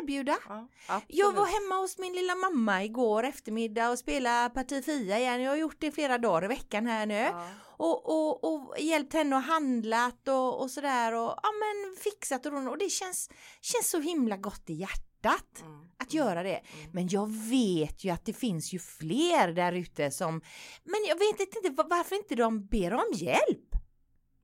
erbjuda. 0.00 0.38
Ja. 0.48 1.00
Jag 1.06 1.32
var 1.32 1.46
hemma 1.46 1.74
hos 1.74 1.98
min 1.98 2.12
lilla 2.12 2.34
mamma 2.34 2.84
igår 2.84 3.24
eftermiddag 3.24 3.90
och 3.90 3.98
spelade 3.98 4.54
parti 4.54 4.84
Fia 4.84 5.18
igen. 5.18 5.42
Jag 5.42 5.50
har 5.50 5.56
gjort 5.56 5.76
det 5.78 5.92
flera 5.92 6.18
dagar 6.18 6.44
i 6.44 6.48
veckan 6.48 6.86
här 6.86 7.06
nu. 7.06 7.14
Ja. 7.14 7.48
Och, 7.76 8.06
och, 8.06 8.44
och 8.44 8.78
hjälpt 8.78 9.12
henne 9.12 9.36
och 9.36 9.42
handlat 9.42 10.28
och, 10.28 10.62
och 10.62 10.70
sådär 10.70 11.12
och 11.12 11.34
ja, 11.42 11.50
men 11.52 11.96
fixat 12.02 12.46
och, 12.46 12.52
och 12.52 12.78
det 12.78 12.90
känns, 12.90 13.30
känns 13.60 13.90
så 13.90 14.00
himla 14.00 14.36
gott 14.36 14.70
i 14.70 14.74
hjärtat 14.74 15.07
Mm. 15.24 15.88
att 15.96 16.12
göra 16.14 16.42
det. 16.42 16.56
Mm. 16.56 16.90
Men 16.92 17.08
jag 17.08 17.30
vet 17.50 18.04
ju 18.04 18.10
att 18.10 18.24
det 18.24 18.32
finns 18.32 18.72
ju 18.72 18.78
fler 18.78 19.52
där 19.52 19.72
ute 19.72 20.10
som, 20.10 20.40
men 20.84 21.00
jag 21.08 21.18
vet 21.18 21.40
inte 21.40 21.70
va- 21.76 21.86
varför 21.90 22.16
inte 22.16 22.34
de 22.34 22.66
ber 22.66 22.92
om 22.94 23.04
hjälp. 23.14 23.68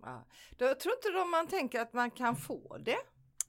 Ja. 0.02 0.26
Då 0.50 0.75
tror 0.75 0.95
inte 0.95 1.11
de 1.11 1.31
man 1.31 1.47
tänker 1.47 1.81
att 1.81 1.93
man 1.93 2.11
kan 2.11 2.37
få 2.37 2.76
det? 2.78 2.99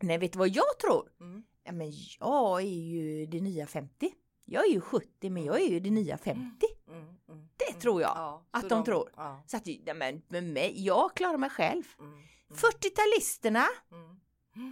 Nej, 0.02 0.18
vet 0.18 0.34
du 0.34 0.40
vad 0.40 0.50
jag 0.50 0.80
tror? 0.82 1.10
Mm. 1.20 1.44
Ja, 1.64 1.72
men 1.72 1.92
jag 2.20 2.62
är 2.62 2.66
ju 2.84 3.26
det 3.26 3.42
nya 3.42 3.68
50. 3.68 4.14
Jag 4.46 4.66
är 4.66 4.70
ju 4.74 4.82
70 4.82 5.30
men 5.30 5.46
jag 5.46 5.62
är 5.62 5.68
ju 5.70 5.80
det 5.80 5.90
nya 5.92 6.18
50. 6.18 6.66
Mm. 6.88 7.00
Mm. 7.30 7.48
Det 7.58 7.70
Mm. 7.70 7.82
tror 7.82 8.02
jag 8.02 8.12
Ja, 8.16 8.46
att 8.52 8.62
så 8.62 8.68
de 8.68 8.84
tror. 8.84 9.10
Ja. 9.16 9.44
Så 9.48 9.58
att, 9.58 9.68
ja, 9.68 9.94
men 9.94 10.22
med 10.28 10.44
mig, 10.44 10.74
jag 10.86 11.16
klarar 11.16 11.38
mig 11.38 11.50
själv. 11.50 11.84
Mm. 12.00 12.14
Mm. 12.14 12.26
40-talisterna, 12.56 13.66
Mm. 13.92 14.20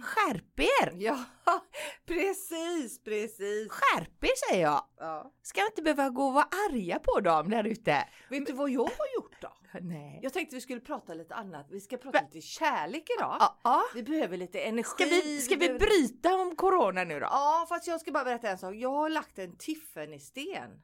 Skärp 0.02 0.60
er! 0.60 0.92
Ja, 0.96 1.24
precis, 2.06 3.04
precis. 3.04 3.72
Skärp 3.72 4.24
er 4.24 4.48
säger 4.48 4.62
jag! 4.62 4.86
Ja. 4.98 5.32
Ska 5.42 5.66
inte 5.66 5.82
behöva 5.82 6.08
gå 6.10 6.22
och 6.26 6.34
vara 6.34 6.48
arga 6.70 6.98
på 6.98 7.20
dem 7.20 7.50
där 7.50 7.64
ute. 7.64 8.08
Vet 8.30 8.46
du 8.46 8.52
vad 8.52 8.70
jag 8.70 8.80
har 8.82 9.14
gjort 9.16 9.40
då? 9.40 9.52
Nej. 9.80 10.20
Jag 10.22 10.32
tänkte 10.32 10.54
vi 10.56 10.60
skulle 10.60 10.80
prata 10.80 11.14
lite 11.14 11.34
annat. 11.34 11.66
Vi 11.70 11.80
ska 11.80 11.96
prata 11.96 12.20
lite 12.20 12.40
kärlek 12.40 13.10
idag. 13.18 13.36
Ja, 13.40 13.60
ja. 13.64 13.82
Vi 13.94 14.02
behöver 14.02 14.36
lite 14.36 14.60
energi. 14.60 14.88
Ska 14.88 15.04
vi, 15.04 15.40
ska 15.40 15.56
vi 15.56 15.68
bryta 15.68 16.34
om 16.34 16.56
corona 16.56 17.04
nu 17.04 17.20
då? 17.20 17.26
Ja, 17.30 17.66
fast 17.68 17.86
jag 17.86 18.00
ska 18.00 18.12
bara 18.12 18.24
berätta 18.24 18.48
en 18.48 18.58
sak. 18.58 18.74
Jag 18.74 18.90
har 18.90 19.08
lagt 19.08 19.38
en 19.38 19.56
Tiffany-sten 19.56 20.82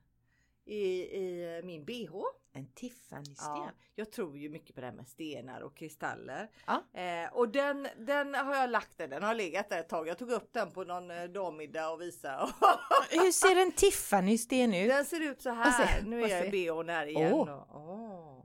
i, 0.67 1.03
i 1.03 1.61
min 1.65 1.85
bh. 1.85 2.13
En 2.53 2.67
Tiffany-sten. 2.75 3.55
Ja, 3.57 3.71
jag 3.95 4.13
tror 4.13 4.39
ju 4.39 4.49
mycket 4.49 4.75
på 4.75 4.81
det 4.81 4.87
här 4.87 4.95
med 4.95 5.09
stenar 5.09 5.61
och 5.61 5.77
kristaller. 5.77 6.49
Ja. 6.67 7.01
Eh, 7.01 7.33
och 7.33 7.49
den, 7.49 7.89
den 7.99 8.35
har 8.35 8.55
jag 8.57 8.71
lagt 8.71 8.99
där. 8.99 9.09
Den 9.09 9.23
har 9.23 9.35
legat 9.35 9.69
där 9.69 9.81
ett 9.81 9.89
tag. 9.89 10.09
Jag 10.09 10.19
tog 10.19 10.31
upp 10.31 10.53
den 10.53 10.71
på 10.71 10.85
någon 10.85 11.11
eh, 11.11 11.25
dammiddag 11.25 11.91
och 11.91 12.01
visade. 12.01 12.53
Hur 13.11 13.33
ser 13.33 13.57
en 13.63 13.73
Tiffany-sten 13.73 14.75
ut? 14.75 14.89
den 14.89 15.05
ser 15.05 15.21
ut 15.31 15.43
så 15.43 15.49
Vad 15.55 15.75
ser- 15.75 15.83
här. 15.85 16.03
Nu 16.03 16.23
är 16.25 16.29
jag 16.29 16.47
i 16.47 16.51
bhn 16.51 16.89
här 16.89 17.07
igen. 17.07 17.33
Åh. 17.33 18.45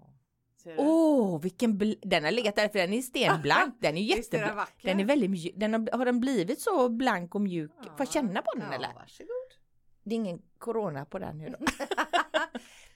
Ser 0.63 0.71
du? 0.71 0.77
Åh, 0.79 1.41
vilken 1.41 1.79
bl- 1.79 2.00
den 2.01 2.24
har 2.24 2.31
legat 2.31 2.55
där 2.55 2.67
för 2.69 2.79
den 2.79 2.93
är 2.93 3.01
stenblank. 3.01 3.75
Den 3.79 3.97
är 3.97 4.01
jättebra. 4.17 4.67
den 4.81 5.00
är 5.00 5.05
väldigt 5.05 5.29
mjuk. 5.31 5.53
Den 5.55 5.74
har, 5.74 5.97
har 5.97 6.05
den 6.05 6.19
blivit 6.19 6.62
så 6.62 6.89
blank 6.89 7.35
och 7.35 7.41
mjuk? 7.41 7.71
Får 7.83 7.91
jag 7.97 8.12
känna 8.12 8.41
på 8.41 8.51
den 8.59 8.67
ja, 8.69 8.75
eller? 8.75 8.93
Varsågod. 8.93 9.29
Det 10.03 10.15
är 10.15 10.17
ingen 10.17 10.41
corona 10.57 11.05
på 11.05 11.19
den 11.19 11.38
nu 11.38 11.50
då? 11.50 11.65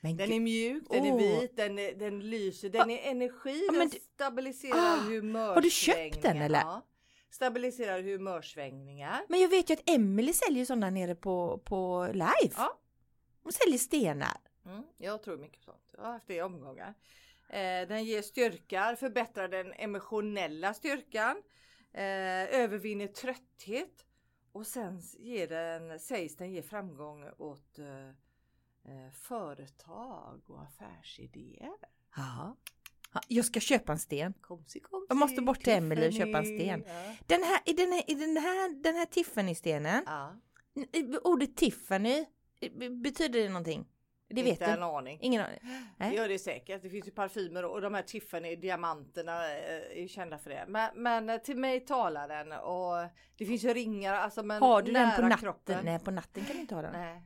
Men 0.02 0.18
Den 0.18 0.32
är 0.32 0.40
mjuk, 0.40 0.84
den 0.90 1.06
är 1.06 1.12
Åh. 1.12 1.18
vit, 1.18 1.56
den, 1.56 1.80
är, 1.80 1.94
den 1.96 2.20
lyser, 2.30 2.70
den 2.70 2.90
är 2.90 3.12
energi, 3.12 3.68
men 3.72 3.80
den 3.80 3.90
stabiliserar 3.90 4.76
Ah, 4.78 4.96
humörsvängningar. 4.98 5.54
har 5.54 5.62
du 5.62 5.70
köpt 5.70 6.22
den, 6.22 6.42
eller? 6.42 6.60
Ja. 6.60 6.86
Stabiliserar 7.30 8.02
humörsvängningar. 8.02 9.22
men 9.30 9.40
jag 9.42 9.50
vet 9.50 9.70
ju 9.70 9.74
att 9.74 9.90
Emily 9.90 10.34
säljer 10.34 10.66
sådana 10.66 10.90
nere 10.90 11.16
på, 11.16 11.62
på 11.66 12.08
live. 12.14 12.54
Ja. 12.58 12.80
Hon 13.44 13.52
säljer 13.52 13.78
stenar. 13.80 14.38
Mm, 14.66 14.84
jag 14.98 15.24
tror 15.24 15.38
mycket 15.38 15.58
på 15.60 15.64
sånt. 15.72 15.94
Jag 15.98 16.04
har 16.04 16.12
haft 16.12 16.28
det 16.28 16.36
i 16.36 16.42
omgångar. 16.42 16.94
Eh, 17.50 17.88
den 17.88 18.04
ger 18.04 18.22
styrka, 18.22 18.96
förbättrar 19.00 19.48
den 19.48 19.74
emotionella 19.74 20.74
styrkan, 20.74 21.44
eh, 21.94 22.04
övervinner 22.62 23.08
trötthet 23.08 24.06
och 24.52 24.68
sen 24.68 25.02
ger 25.18 25.48
den, 25.48 26.00
sägs 26.00 26.36
den 26.36 26.52
ge 26.52 26.62
framgång 26.62 27.30
åt 27.38 27.80
eh, 27.80 27.86
eh, 28.92 29.12
företag 29.12 30.42
och 30.50 30.62
affärsidéer. 30.62 31.72
Ja, 32.16 32.56
Jag 33.28 33.46
ska 33.46 33.60
köpa 33.60 33.92
en 33.92 34.00
sten. 34.00 34.34
Komsi, 34.42 34.80
komsi, 34.80 35.06
Jag 35.10 35.18
måste 35.18 35.42
bort 35.42 35.60
till 35.64 35.74
Emelie 35.74 36.08
och 36.08 36.14
köpa 36.14 36.38
en 36.38 36.46
sten. 36.46 36.84
Ja. 36.88 37.16
Den 37.28 37.44
här, 37.44 37.60
i 37.66 37.74
den 37.74 37.92
här, 37.92 38.12
i 38.12 38.14
den 38.14 38.38
här, 38.38 38.84
den 38.84 38.96
här 38.96 39.06
Tiffany-stenen, 39.06 40.04
Ja, 40.06 40.36
ordet 41.24 41.56
Tiffany, 41.56 42.26
betyder 43.04 43.40
det 43.44 43.50
någonting? 43.50 43.86
Det 44.32 44.44
vet 44.44 44.52
inte 44.52 44.66
du? 44.66 44.72
en 44.72 44.84
aning. 44.84 45.20
Ingen 45.22 45.42
aning. 45.46 45.60
Det 45.98 46.14
gör 46.16 46.30
det 46.30 46.40
säkert. 46.40 46.82
Det 46.82 46.90
finns 46.90 47.08
ju 47.08 47.12
parfymer 47.12 47.66
och 47.66 47.82
de 47.82 47.94
här 47.94 48.02
Tiffany 48.02 48.56
diamanterna 48.56 49.46
eh, 49.58 50.04
är 50.04 50.08
kända 50.08 50.38
för 50.38 50.50
det. 50.50 50.66
Men, 50.68 50.90
men 51.04 51.30
eh, 51.30 51.38
till 51.38 51.58
mig 51.58 51.80
talar 51.80 52.28
den 52.28 52.52
och 52.52 53.10
det 53.38 53.46
finns 53.46 53.64
ju 53.64 53.74
ringar 53.74 54.14
alltså 54.14 54.44
men 54.44 54.62
Har 54.62 54.82
du 54.82 54.92
den 54.92 55.16
på 55.16 55.22
natten? 55.22 55.38
kroppen. 55.38 55.80
Nej, 55.86 56.00
på 56.00 56.12
natten 56.12 56.46
kan 56.46 56.56
du 56.56 56.62
inte 56.62 56.76
ha 56.76 56.82
den. 56.82 56.92
Nej. 56.94 57.24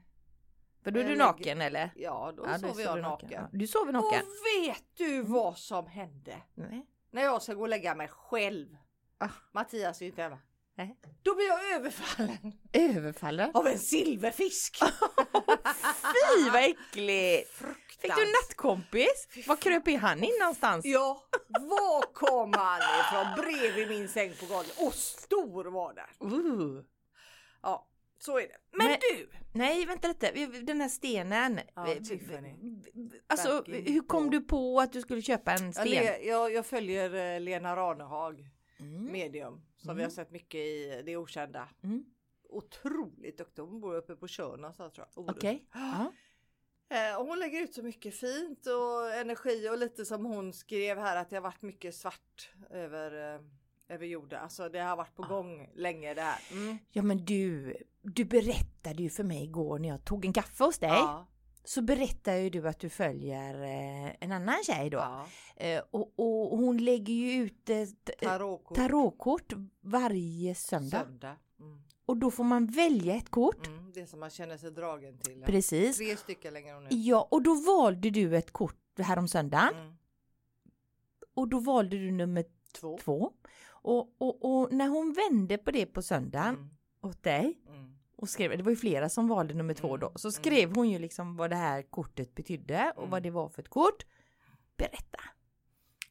För 0.83 0.91
då 0.91 0.99
är 0.99 1.03
du 1.03 1.15
naken 1.15 1.61
eller? 1.61 1.91
Ja, 1.95 2.33
då 2.37 2.43
Ja, 2.47 2.59
sover 2.59 2.83
jag 2.83 2.97
du 2.97 3.01
naken. 3.01 3.29
Ja, 3.31 3.49
du 3.51 3.67
sover 3.67 3.91
naken? 3.91 4.21
Och 4.21 4.67
vet 4.67 4.83
du 4.97 5.21
vad 5.21 5.57
som 5.57 5.87
hände? 5.87 6.35
Nej. 6.53 6.85
När 7.11 7.21
jag 7.23 7.41
ska 7.41 7.53
gå 7.53 7.61
och 7.61 7.69
lägga 7.69 7.95
mig 7.95 8.07
själv. 8.07 8.67
Ah. 9.17 9.29
Mattias 9.51 10.01
är 10.01 10.05
ju 10.05 10.09
inte 10.11 10.21
hemma. 10.21 10.39
Nej. 10.75 10.97
Då 11.23 11.35
blir 11.35 11.47
jag 11.47 11.71
överfallen 11.73 12.53
Överfallen? 12.73 13.51
av 13.53 13.67
en 13.67 13.79
silverfisk. 13.79 14.79
Fy 16.13 16.49
vad 16.49 16.63
äckligt! 16.63 17.51
Fick 18.01 18.15
du 18.15 18.21
en 18.23 18.31
nattkompis? 18.31 19.27
Var 19.47 19.55
kröp 19.55 19.87
i 19.87 19.95
han 19.95 20.23
in 20.23 20.31
någonstans? 20.39 20.85
Ja, 20.85 21.23
var 21.47 22.13
kom 22.13 22.53
han 22.53 22.79
ifrån? 22.99 23.45
Bredvid 23.45 23.87
min 23.87 24.09
säng 24.09 24.33
på 24.39 24.45
golvet. 24.45 24.81
Och 24.81 24.93
stor 24.93 25.65
var 25.65 25.93
den. 25.93 26.33
Uh. 26.33 26.83
Ja, 27.61 27.87
så 28.25 28.37
är 28.37 28.41
det. 28.47 28.57
Men, 28.71 28.87
Men- 28.87 28.97
du! 29.17 29.29
Nej, 29.53 29.85
vänta 29.85 30.07
lite. 30.07 30.31
Den 30.61 30.81
här 30.81 30.89
stenen. 30.89 31.59
Ja, 31.75 31.87
Eh, 31.87 32.01
Tiffany. 32.01 32.55
Alltså, 33.27 33.57
Back 33.57 33.67
in 33.67 33.93
hur 33.93 34.01
kom 34.01 34.29
du 34.29 34.41
på 34.41 34.79
att 34.79 34.93
du 34.93 35.01
skulle 35.01 35.21
köpa 35.21 35.51
en 35.51 35.65
Jag, 35.65 35.73
sten? 35.73 35.85
le- 35.85 36.27
jag, 36.27 36.53
jag 36.53 36.65
följer 36.65 37.13
eh, 37.35 37.39
Lena 37.41 37.75
Ranehag, 37.75 38.49
Mm. 38.79 39.05
medium, 39.11 39.61
som 39.77 39.89
Mm. 39.89 39.97
vi 39.97 40.03
har 40.03 40.09
sett 40.09 40.31
mycket 40.31 40.59
i 40.59 41.01
Det 41.05 41.17
Okända. 41.17 41.69
Mm. 41.83 42.05
Otroligt 42.49 43.37
duktig. 43.37 43.61
Hon 43.61 43.81
bor 43.81 43.95
uppe 43.95 44.15
på 44.15 44.27
Tjörn 44.27 44.61
någonstans 44.61 44.93
tror 44.93 45.07
jag. 45.15 45.29
Okej. 45.29 45.65
Ja. 45.73 46.11
Eh, 46.89 47.19
och 47.19 47.25
hon 47.27 47.39
lägger 47.39 47.61
ut 47.61 47.73
så 47.73 47.83
mycket 47.83 48.15
fint 48.19 48.65
och 48.67 49.13
energi 49.13 49.69
och 49.69 49.77
lite 49.77 50.05
som 50.05 50.25
hon 50.25 50.53
skrev 50.53 50.97
här 50.97 51.15
att 51.17 51.29
det 51.29 51.35
har 51.35 51.41
varit 51.43 51.61
mycket 51.61 51.95
svart 51.95 52.49
över, 52.69 53.39
över 53.89 54.05
jorden. 54.05 54.41
Alltså 54.43 54.69
det 54.69 54.79
har 54.79 54.95
varit 54.95 55.15
på 55.15 55.23
Ah. 55.23 55.27
gång 55.27 55.69
länge 55.75 56.13
det 56.13 56.21
här. 56.21 56.39
Mm. 56.51 56.77
ja 56.91 57.01
men 57.01 57.25
du, 57.25 57.75
du 58.01 58.25
berättade 58.25 59.03
ju 59.03 59.09
för 59.09 59.23
mig 59.23 59.43
igår 59.43 59.79
när 59.79 59.89
jag 59.89 60.05
tog 60.05 60.25
en 60.25 60.33
kaffe 60.33 60.63
hos 60.63 60.79
dig. 60.79 60.89
Ja, 60.89 61.27
Så 61.63 61.81
berättade 61.81 62.39
ju 62.39 62.49
du 62.49 62.67
att 62.67 62.79
du 62.79 62.89
följer 62.89 63.61
eh, 63.63 64.15
en 64.19 64.31
annan 64.31 64.63
tjej 64.63 64.89
då. 64.89 64.97
ja. 64.97 65.25
Eh, 65.55 65.81
och, 65.91 66.13
och 66.51 66.57
hon 66.57 66.77
lägger 66.77 67.13
ju 67.13 67.31
ut 67.43 67.69
Tarotkort. 68.21 68.75
tarotkort 68.77 69.53
varje 69.81 70.55
söndag. 70.55 71.03
Söndag. 71.03 71.35
Mm. 71.59 71.81
Och 72.05 72.17
då 72.17 72.31
får 72.31 72.43
man 72.43 72.67
välja 72.67 73.15
ett 73.15 73.29
kort. 73.29 73.67
Mm. 73.67 73.91
Det 73.93 74.07
som 74.07 74.19
man 74.19 74.29
känner 74.29 74.57
sig 74.57 74.71
dragen 74.71 75.17
till. 75.17 75.43
Precis. 75.45 75.97
Tre 75.97 76.17
stycken 76.17 76.53
längre 76.53 76.79
nu. 76.79 76.87
Ja, 76.89 77.27
och 77.31 77.41
då 77.43 77.55
valde 77.55 78.09
du 78.09 78.37
ett 78.37 78.51
kort 78.51 78.75
här 78.97 79.17
om 79.19 79.27
söndagen. 79.27 79.75
Mm. 79.75 79.93
Och 81.33 81.47
då 81.47 81.59
valde 81.59 81.97
du 81.97 82.11
nummer 82.11 82.45
Två. 82.73 82.97
två. 82.97 83.31
Och, 83.83 84.15
och, 84.17 84.45
och 84.63 84.73
när 84.73 84.87
hon 84.87 85.13
vände 85.13 85.57
på 85.57 85.71
det 85.71 85.85
på 85.85 86.01
söndagen 86.01 86.55
Mm. 86.55 86.69
åt 87.01 87.23
dig 87.23 87.59
Mm. 87.67 87.95
och 88.15 88.29
skrev, 88.29 88.57
det 88.57 88.63
var 88.63 88.69
ju 88.69 88.75
flera 88.75 89.09
som 89.09 89.27
valde 89.27 89.53
nummer 89.53 89.73
två 89.73 89.97
då, 89.97 90.07
Mm, 90.07 90.17
så 90.17 90.27
mm. 90.27 90.31
skrev 90.33 90.75
hon 90.75 90.89
ju 90.89 90.99
liksom 90.99 91.35
vad 91.35 91.49
det 91.49 91.55
här 91.55 91.81
kortet 91.81 92.35
betydde 92.35 92.93
och 92.95 93.09
vad 93.09 93.23
det 93.23 93.29
var 93.31 93.49
för 93.49 93.61
ett 93.61 93.69
kort. 93.69 94.05
Berätta! 94.77 95.19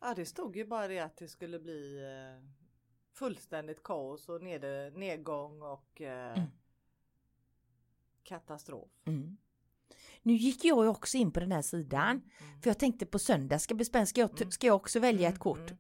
Ja 0.00 0.14
det 0.14 0.26
stod 0.26 0.56
ju 0.56 0.64
bara 0.64 0.88
det 0.88 0.98
att 0.98 1.16
det 1.16 1.28
skulle 1.28 1.58
bli 1.58 1.98
eh, 2.02 2.48
fullständigt 3.14 3.82
kaos 3.82 4.28
och 4.28 4.42
ned, 4.42 4.62
nedgång 4.96 5.62
och 5.62 6.00
eh, 6.00 6.32
Mm. 6.38 6.48
katastrof. 8.22 8.90
Mm. 9.04 9.36
nu 10.22 10.32
gick 10.32 10.64
jag 10.64 10.84
ju 10.84 10.88
också 10.90 11.16
in 11.16 11.32
på 11.32 11.40
den 11.40 11.52
här 11.52 11.62
sidan. 11.62 12.10
Mm. 12.10 12.60
För 12.62 12.70
jag 12.70 12.78
tänkte 12.78 13.06
på 13.06 13.18
söndag 13.18 13.58
ska 13.58 13.78
ska 14.06 14.20
jag, 14.20 14.52
ska 14.52 14.66
jag 14.66 14.76
också 14.76 15.00
välja 15.00 15.28
ett 15.28 15.38
kort? 15.38 15.72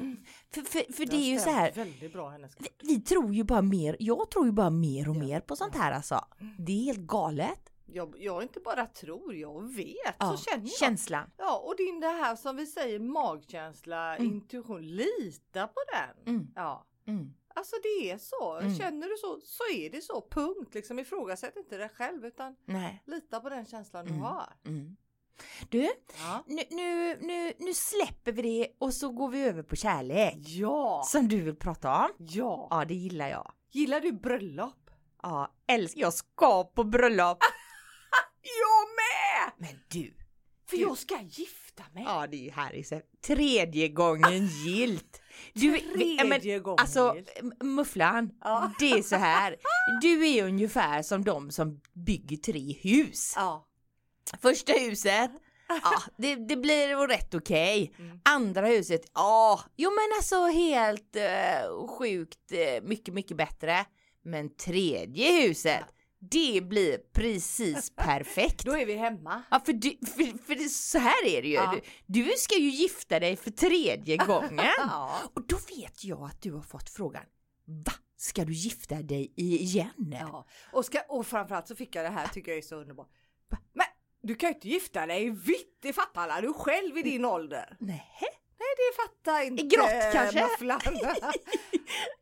Mm. 0.00 0.16
För, 0.54 0.62
för, 0.62 0.92
för 0.92 1.06
det 1.06 1.16
är 1.16 1.30
ju 1.30 1.38
så 1.38 1.50
här, 1.50 2.08
bra, 2.08 2.38
vi, 2.58 2.68
vi, 2.78 3.00
tror 3.00 3.34
ju 3.34 3.44
bara 3.44 3.62
mer, 3.62 3.96
jag 3.98 4.30
tror 4.30 4.46
ju 4.46 4.52
bara 4.52 4.70
mer 4.70 5.08
och 5.08 5.16
ja. 5.16 5.20
mer 5.20 5.40
på 5.40 5.56
sånt 5.56 5.76
här 5.76 5.92
alltså. 5.92 6.24
Det 6.58 6.72
är 6.72 6.84
helt 6.84 6.98
galet. 6.98 7.72
Jag, 7.86 8.14
jag 8.18 8.42
inte 8.42 8.60
bara 8.60 8.86
tror, 8.86 9.34
jag 9.34 9.74
vet. 9.74 10.16
Ja, 10.18 10.36
så 10.36 10.50
känner 10.50 10.64
jag. 10.64 10.78
Känslan. 10.78 11.30
Ja, 11.36 11.58
och 11.58 11.76
din 11.76 12.00
det 12.00 12.06
här 12.06 12.36
som 12.36 12.56
vi 12.56 12.66
säger 12.66 12.98
magkänsla, 12.98 14.16
mm. 14.16 14.32
intuition, 14.32 14.82
lita 14.82 15.66
på 15.66 15.80
den. 15.92 16.34
Mm. 16.34 16.48
Ja. 16.54 16.86
Mm. 17.06 17.34
Alltså 17.54 17.76
det 17.82 18.10
är 18.10 18.18
så. 18.18 18.58
Mm. 18.58 18.78
Känner 18.78 19.08
du 19.08 19.16
så, 19.16 19.40
så 19.40 19.62
är 19.74 19.90
det 19.90 20.02
så. 20.02 20.26
Punkt. 20.30 20.74
Liksom 20.74 20.98
ifrågasätt 20.98 21.56
inte 21.56 21.76
det 21.76 21.88
själv 21.88 22.26
utan 22.26 22.56
Nej. 22.64 23.02
lita 23.06 23.40
på 23.40 23.48
den 23.48 23.66
känslan 23.66 24.04
du 24.04 24.12
mm. 24.12 24.22
har. 24.22 24.52
Mm. 24.64 24.96
Du, 25.68 25.90
ja. 26.18 26.44
nu, 26.46 26.62
nu, 26.70 27.18
nu, 27.20 27.47
nu 27.68 27.74
släpper 27.74 28.32
vi 28.32 28.42
det 28.42 28.68
och 28.78 28.94
så 28.94 29.10
går 29.10 29.28
vi 29.28 29.42
över 29.42 29.62
på 29.62 29.76
kärlek. 29.76 30.34
Ja! 30.38 31.02
Som 31.06 31.28
du 31.28 31.40
vill 31.40 31.56
prata 31.56 31.96
om. 31.96 32.10
Ja! 32.18 32.68
Ja, 32.70 32.84
det 32.84 32.94
gillar 32.94 33.28
jag. 33.28 33.52
Gillar 33.72 34.00
du 34.00 34.12
bröllop? 34.12 34.90
Ja, 35.22 35.54
älskar. 35.66 36.00
Jag 36.00 36.14
ska 36.14 36.64
på 36.64 36.84
bröllop. 36.84 37.38
jag 38.42 38.88
med! 38.98 39.68
Men 39.68 39.80
du. 39.88 40.14
För 40.70 40.76
du. 40.76 40.82
jag 40.82 40.98
ska 40.98 41.20
gifta 41.20 41.84
mig. 41.92 42.02
Ja, 42.06 42.26
det 42.26 42.48
är 42.48 42.52
härligt. 42.52 42.92
Tredje 43.26 43.88
gången 43.88 44.46
gilt. 44.46 45.22
Du, 45.52 45.78
Tredje 45.78 46.58
gången. 46.58 46.78
Alltså 46.80 47.16
Mufflan, 47.60 48.30
ja. 48.40 48.72
det 48.78 48.90
är 48.90 49.02
så 49.02 49.16
här. 49.16 49.56
Du 50.02 50.28
är 50.28 50.44
ungefär 50.44 51.02
som 51.02 51.24
de 51.24 51.50
som 51.50 51.80
bygger 51.92 52.36
tre 52.36 52.72
hus. 52.72 53.32
Ja. 53.36 53.68
Första 54.42 54.72
huset, 54.72 55.30
ja 55.68 56.02
det, 56.16 56.34
det 56.34 56.56
blir 56.56 57.08
rätt 57.08 57.34
okej. 57.34 57.92
Okay. 57.94 58.06
Mm. 58.06 58.20
Andra 58.24 58.66
huset, 58.66 59.10
ja, 59.14 59.60
jo 59.76 59.90
men 59.90 60.18
alltså 60.18 60.46
helt 60.46 61.16
uh, 61.16 61.86
sjukt 61.88 62.52
uh, 62.52 62.88
mycket, 62.88 63.14
mycket 63.14 63.36
bättre. 63.36 63.84
Men 64.22 64.56
tredje 64.56 65.42
huset, 65.42 65.84
ja. 65.86 65.94
Det 66.20 66.60
blir 66.60 66.98
precis 67.12 67.90
perfekt. 67.96 68.64
Då 68.64 68.76
är 68.76 68.86
vi 68.86 68.94
hemma. 68.94 69.42
Ja, 69.50 69.60
för, 69.64 69.72
du, 69.72 69.90
för, 69.90 70.44
för 70.44 70.68
så 70.68 70.98
här 70.98 71.26
är 71.26 71.42
det 71.42 71.48
ju. 71.48 71.54
Ja. 71.54 71.74
Du, 72.06 72.24
du, 72.24 72.32
ska 72.36 72.54
ju 72.58 72.70
gifta 72.70 73.20
dig 73.20 73.36
för 73.36 73.50
tredje 73.50 74.16
gången. 74.26 74.64
ja. 74.78 75.18
Och 75.34 75.46
då 75.46 75.56
vet 75.56 76.04
jag 76.04 76.22
att 76.22 76.42
du 76.42 76.52
har 76.52 76.62
fått 76.62 76.90
frågan. 76.90 77.24
Va? 77.64 77.92
Ska 78.16 78.44
du 78.44 78.52
gifta 78.52 78.94
dig 78.94 79.32
igen? 79.36 80.16
Ja, 80.20 80.46
och, 80.72 80.84
ska, 80.84 81.00
och 81.08 81.26
framförallt 81.26 81.68
så 81.68 81.76
fick 81.76 81.96
jag 81.96 82.04
det 82.04 82.10
här 82.10 82.28
tycker 82.28 82.50
jag 82.50 82.58
är 82.58 82.62
så 82.62 82.76
underbart. 82.76 83.08
Men 83.72 83.86
du 84.28 84.34
kan 84.34 84.48
ju 84.48 84.54
inte 84.54 84.68
gifta 84.68 85.06
dig 85.06 85.26
i 85.26 85.30
vitt, 85.30 85.78
det 85.80 85.92
fattar 85.92 86.22
alla 86.22 86.40
du 86.40 86.52
själv 86.52 86.98
i 86.98 87.02
din 87.02 87.24
ålder. 87.24 87.76
Nej. 87.80 88.04
Nej, 88.58 88.68
det 88.76 88.96
fattar 89.02 89.42
inte. 89.42 89.62
Grått 89.62 90.12
kanske? 90.12 90.38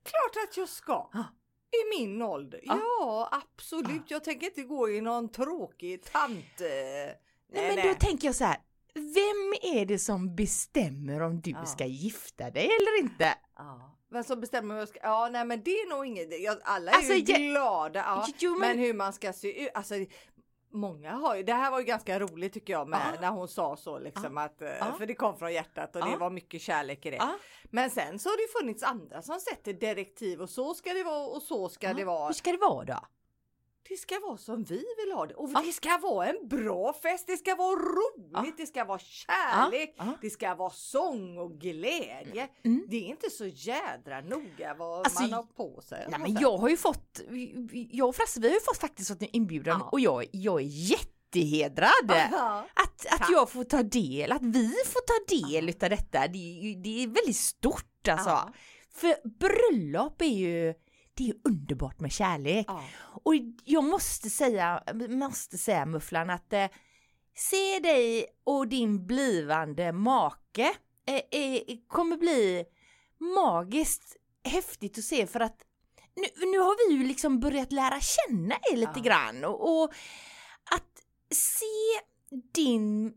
Klart 0.05 0.37
att 0.49 0.57
jag 0.57 0.69
ska. 0.69 1.11
I 1.71 1.99
min 1.99 2.23
ålder? 2.23 2.61
Ja, 2.63 2.79
ja 2.81 3.29
absolut. 3.33 3.91
Ja. 3.91 4.03
Jag 4.07 4.25
tänker 4.25 4.47
inte 4.47 4.63
gå 4.63 4.91
i 4.91 5.01
någon 5.01 5.29
tråkig 5.29 6.05
tant... 6.05 6.61
Nej, 6.61 7.21
nej 7.53 7.67
men 7.67 7.77
nej. 7.77 7.89
då 7.89 7.95
tänker 7.95 8.29
jag 8.29 8.35
så 8.35 8.45
här. 8.45 8.57
Vem 8.95 9.75
är 9.79 9.87
det 9.87 9.99
som 9.99 10.37
bestämmer 10.37 11.23
om 11.23 11.41
du 11.41 11.57
ska 11.67 11.87
gifta 11.87 12.51
dig 12.51 12.65
eller 12.65 12.99
inte? 13.03 13.35
Vem 14.11 14.25
som 14.25 14.41
bestämmer 14.41 14.75
om 14.75 14.79
jag 14.79 14.89
ska... 14.89 14.99
Ja, 15.03 15.29
nej 15.33 15.45
men 15.45 15.63
det 15.63 15.71
är 15.71 15.89
nog 15.91 16.07
inget... 16.07 16.61
Alla 16.65 16.91
är 16.91 16.97
alltså, 16.97 17.13
ju 17.13 17.19
jag... 17.19 17.41
glada. 17.41 17.99
Ja. 17.99 18.27
Jo, 18.39 18.51
men... 18.51 18.61
men... 18.61 18.79
hur 18.79 18.95
man 18.95 19.13
ska 19.13 19.33
se 19.33 19.65
ut. 19.65 19.71
Alltså, 19.75 19.95
Många 20.76 21.12
har 21.12 21.37
ju, 21.37 21.42
det 21.42 21.52
här 21.52 21.71
var 21.71 21.78
ju 21.78 21.85
ganska 21.85 22.18
roligt 22.18 22.52
tycker 22.52 22.73
jag 22.73 22.88
med 22.88 23.14
ah. 23.16 23.21
när 23.21 23.30
hon 23.30 23.49
sa 23.49 23.76
så 23.76 23.99
liksom 23.99 24.38
ah. 24.38 24.42
att, 24.42 24.62
ah. 24.80 24.92
för 24.99 25.06
det 25.06 25.14
kom 25.14 25.38
från 25.38 25.52
hjärtat 25.52 25.97
och 25.97 26.11
det 26.11 26.16
var 26.16 26.30
mycket 26.30 26.62
kärlek 26.62 27.06
i 27.06 27.11
det. 27.11 27.23
Men 27.64 27.90
sen 27.90 28.18
så 28.18 28.28
har 28.28 28.37
det 28.37 28.61
funnits 28.61 28.83
andra 28.83 29.23
som 29.23 29.40
sätter 29.40 29.73
direktiv 29.73 30.40
och 30.40 30.50
så 30.50 30.75
ska 30.75 30.92
det 30.92 31.02
vara 31.04 31.26
och 31.26 31.42
så 31.42 31.68
ska 31.68 31.95
det 31.95 32.04
vara. 32.04 32.26
Hur 32.26 32.35
ska 32.35 32.52
det 32.52 32.59
vara 32.59 32.85
då? 32.85 32.99
Det 33.88 33.97
ska 33.97 34.21
vara 34.21 34.37
som 34.37 34.64
vi 34.64 34.85
vill 34.97 35.12
ha 35.14 35.26
det 35.26 35.35
och 35.35 35.49
det 35.64 35.73
ska 35.73 35.99
vara 35.99 36.26
en 36.26 36.49
bra 36.49 36.93
fest. 36.93 37.26
Det 37.26 37.37
ska 37.37 37.55
vara 37.55 37.76
roligt. 37.76 38.57
Det 38.57 38.66
ska 38.66 38.85
vara 38.85 38.99
kärlek. 38.99 39.97
Det 40.21 40.31
ska 40.31 40.55
vara 40.55 40.71
sång 40.71 41.38
och 41.38 41.61
glädje. 41.61 42.49
Mm. 42.64 42.87
Det 42.88 42.97
är 42.97 43.09
inte 43.09 43.31
så 43.31 43.47
jädra 43.47 44.21
noga 44.21 44.75
vad 44.78 44.99
alltså, 44.99 45.23
man 45.23 45.33
har 45.33 45.43
på 45.43 45.81
sig. 45.81 46.07
Nej, 46.09 46.21
men 46.21 46.35
jag 46.40 46.59
har 46.59 46.69
ju 46.69 46.76
fått, 46.76 47.21
jag 47.90 48.09
och 48.09 48.16
Frasse 48.16 48.40
vi 48.40 48.49
har 48.49 48.55
ju 48.55 48.61
fått 48.61 48.78
faktiskt 48.78 49.09
fått 49.09 49.23
en 49.23 49.28
inbjudan 49.33 49.83
och 49.83 50.00
jag, 50.00 50.25
jag 50.33 50.61
är 50.61 50.66
jättehedrad 50.66 52.11
att, 52.75 53.07
att 53.11 53.31
jag 53.31 53.50
får 53.50 53.64
ta 53.64 53.83
del, 53.83 54.33
att 54.33 54.43
vi 54.43 54.73
får 54.87 55.01
ta 55.01 55.35
del 55.35 55.68
utav 55.68 55.90
detta. 55.90 56.20
Det, 56.20 56.75
det 56.85 57.03
är 57.03 57.07
väldigt 57.07 57.37
stort 57.37 58.09
alltså. 58.09 58.53
För 58.90 59.29
bröllop 59.29 60.22
är 60.22 60.27
ju 60.27 60.75
det 61.16 61.29
är 61.29 61.35
underbart 61.44 62.00
med 62.00 62.12
kärlek. 62.12 62.64
Ja. 62.68 62.85
Och 63.24 63.35
jag 63.64 63.85
måste 63.85 64.31
säga, 64.31 64.83
måste 65.09 65.59
säga 65.59 65.87
Mufflan 65.87 66.31
att 66.31 66.52
eh, 66.52 66.66
se 67.35 67.79
dig 67.79 68.26
och 68.44 68.68
din 68.68 69.07
blivande 69.07 69.92
make 69.92 70.74
eh, 71.07 71.40
eh, 71.40 71.62
kommer 71.88 72.16
bli 72.16 72.64
magiskt 73.18 74.16
häftigt 74.44 74.98
att 74.98 75.05
se 75.05 75.26
för 75.26 75.40
att 75.40 75.62
nu, 76.16 76.46
nu 76.46 76.59
har 76.59 76.88
vi 76.88 76.96
ju 76.96 77.09
liksom 77.09 77.40
börjat 77.40 77.72
lära 77.72 78.00
känna 78.00 78.55
er 78.72 78.76
lite 78.76 78.92
ja. 78.94 79.02
grann 79.02 79.44
och, 79.44 79.83
och, 79.83 79.90
att 80.70 81.02
se 81.31 82.07
din, 82.55 83.14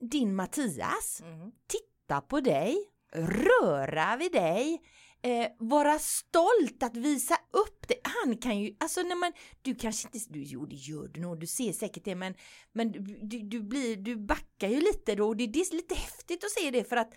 din 0.00 0.34
Mattias 0.34 1.20
mm. 1.24 1.52
titta 1.66 2.20
på 2.20 2.40
dig, 2.40 2.76
röra 3.12 4.16
vid 4.16 4.32
dig, 4.32 4.82
eh, 5.22 5.46
vara 5.58 5.98
stolt 5.98 6.82
att 6.82 6.96
visa 6.96 7.34
upp 7.50 7.88
det. 7.88 7.94
Han 8.02 8.36
kan 8.36 8.60
ju, 8.60 8.76
alltså 8.80 9.02
när 9.02 9.16
man, 9.16 9.32
du 9.62 9.74
kanske 9.74 10.08
inte, 10.08 10.32
du, 10.32 10.42
jo 10.42 10.66
det 10.66 10.74
gör 10.74 11.08
du 11.08 11.20
nog, 11.20 11.40
du 11.40 11.46
ser 11.46 11.72
säkert 11.72 12.04
det 12.04 12.14
men, 12.14 12.34
men 12.72 12.92
du, 13.28 13.38
du 13.38 13.62
blir, 13.62 13.96
du 13.96 14.16
backar 14.16 14.68
ju 14.68 14.80
lite 14.80 15.14
då 15.14 15.28
och 15.28 15.36
det, 15.36 15.46
det 15.46 15.60
är 15.60 15.76
lite 15.76 15.94
häftigt 15.94 16.44
att 16.44 16.50
se 16.50 16.70
det 16.70 16.84
för 16.84 16.96
att 16.96 17.14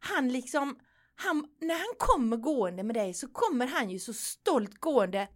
han 0.00 0.28
liksom, 0.28 0.78
han, 1.16 1.46
när 1.60 1.74
han 1.74 1.94
kommer 1.98 2.36
gående 2.36 2.82
med 2.82 2.96
dig 2.96 3.14
så 3.14 3.28
kommer 3.28 3.66
han 3.66 3.90
ju 3.90 3.98
så 3.98 4.12
stolt 4.12 4.80
gående. 4.80 5.28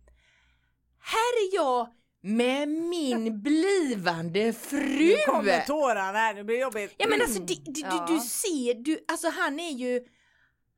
Här 1.01 1.49
är 1.49 1.55
jag 1.55 1.89
med 2.23 2.69
min 2.69 3.43
blivande 3.43 4.53
fru! 4.53 4.99
Nu 4.99 5.17
kommer 5.27 5.67
tårarna 5.67 6.19
här, 6.19 6.35
det 6.35 6.45
blir 6.45 6.61
jobbigt. 6.61 6.95
Ja 6.97 7.09
men 7.09 7.21
alltså 7.21 7.41
det, 7.41 7.55
det, 7.65 7.81
ja. 7.81 8.07
du, 8.09 8.15
du 8.15 8.21
ser, 8.21 8.75
du, 8.75 9.05
alltså 9.09 9.29
han 9.29 9.61
är 9.61 9.73
ju 9.73 10.01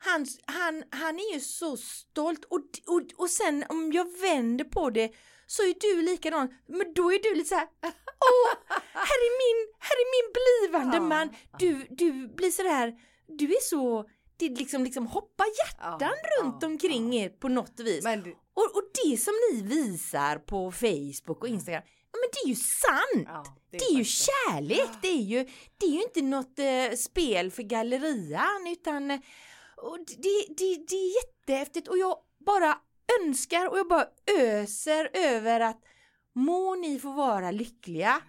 han, 0.02 0.26
han, 0.46 0.84
han 0.90 1.18
är 1.18 1.34
ju 1.34 1.40
så 1.40 1.76
stolt 1.76 2.44
och, 2.44 2.60
och, 2.86 3.02
och 3.16 3.30
sen 3.30 3.64
om 3.68 3.92
jag 3.92 4.20
vänder 4.20 4.64
på 4.64 4.90
det 4.90 5.10
så 5.46 5.62
är 5.62 5.74
du 5.80 6.02
likadan, 6.02 6.48
men 6.68 6.94
då 6.94 7.12
är 7.12 7.22
du 7.22 7.34
lite 7.34 7.48
så 7.48 7.54
här, 7.54 7.68
åh, 8.30 8.76
här 8.92 9.20
är 9.26 9.32
min, 9.42 9.74
här 9.78 9.96
är 10.02 10.08
min 10.16 10.32
blivande 10.38 10.96
ja. 10.96 11.02
man. 11.02 11.34
Du, 11.58 11.86
du 11.90 12.28
blir 12.28 12.50
sådär, 12.50 12.94
du 13.26 13.44
är 13.44 13.62
så, 13.62 14.04
det 14.36 14.48
liksom, 14.48 14.84
liksom 14.84 15.06
hoppar 15.06 15.46
hjärtan 15.46 16.14
ja, 16.22 16.42
runt 16.42 16.58
ja, 16.60 16.66
omkring 16.68 17.14
er 17.14 17.28
på 17.28 17.48
något 17.48 17.80
vis. 17.80 18.04
Du... 18.04 18.36
Och, 18.54 18.76
och 18.76 18.90
det 19.04 19.16
som 19.16 19.34
ni 19.52 19.62
visar 19.62 20.38
på 20.38 20.72
Facebook 20.72 21.42
och. 21.42 21.48
Instagram, 21.48 21.82
Ja, 22.12 22.18
men 22.20 22.30
det 22.32 22.46
är 22.46 22.48
ju 22.48 22.54
sant! 22.54 23.26
Ja, 23.26 23.44
det, 23.70 23.76
är 23.76 23.80
det 23.80 23.94
är 23.94 23.98
ju 23.98 24.04
kärlek, 24.04 24.90
det 25.02 25.08
är 25.08 25.22
ju, 25.22 25.44
det 25.78 25.86
är 25.86 25.90
ju 25.90 26.02
inte 26.02 26.22
något 26.22 26.58
eh, 26.58 26.96
spel 26.96 27.50
för 27.50 27.62
gallerian 27.62 28.66
utan 28.66 29.20
och 29.82 29.98
det, 29.98 30.46
det, 30.48 30.84
det 30.88 30.96
är 30.96 31.14
jättehäftigt 31.24 31.88
och 31.88 31.98
jag 31.98 32.16
bara 32.46 32.78
önskar 33.20 33.68
och 33.68 33.78
jag 33.78 33.88
bara 33.88 34.06
öser 34.40 35.10
över 35.12 35.60
att 35.60 35.80
må 36.32 36.74
ni 36.74 36.98
få 36.98 37.12
vara 37.12 37.50
lyckliga. 37.50 38.22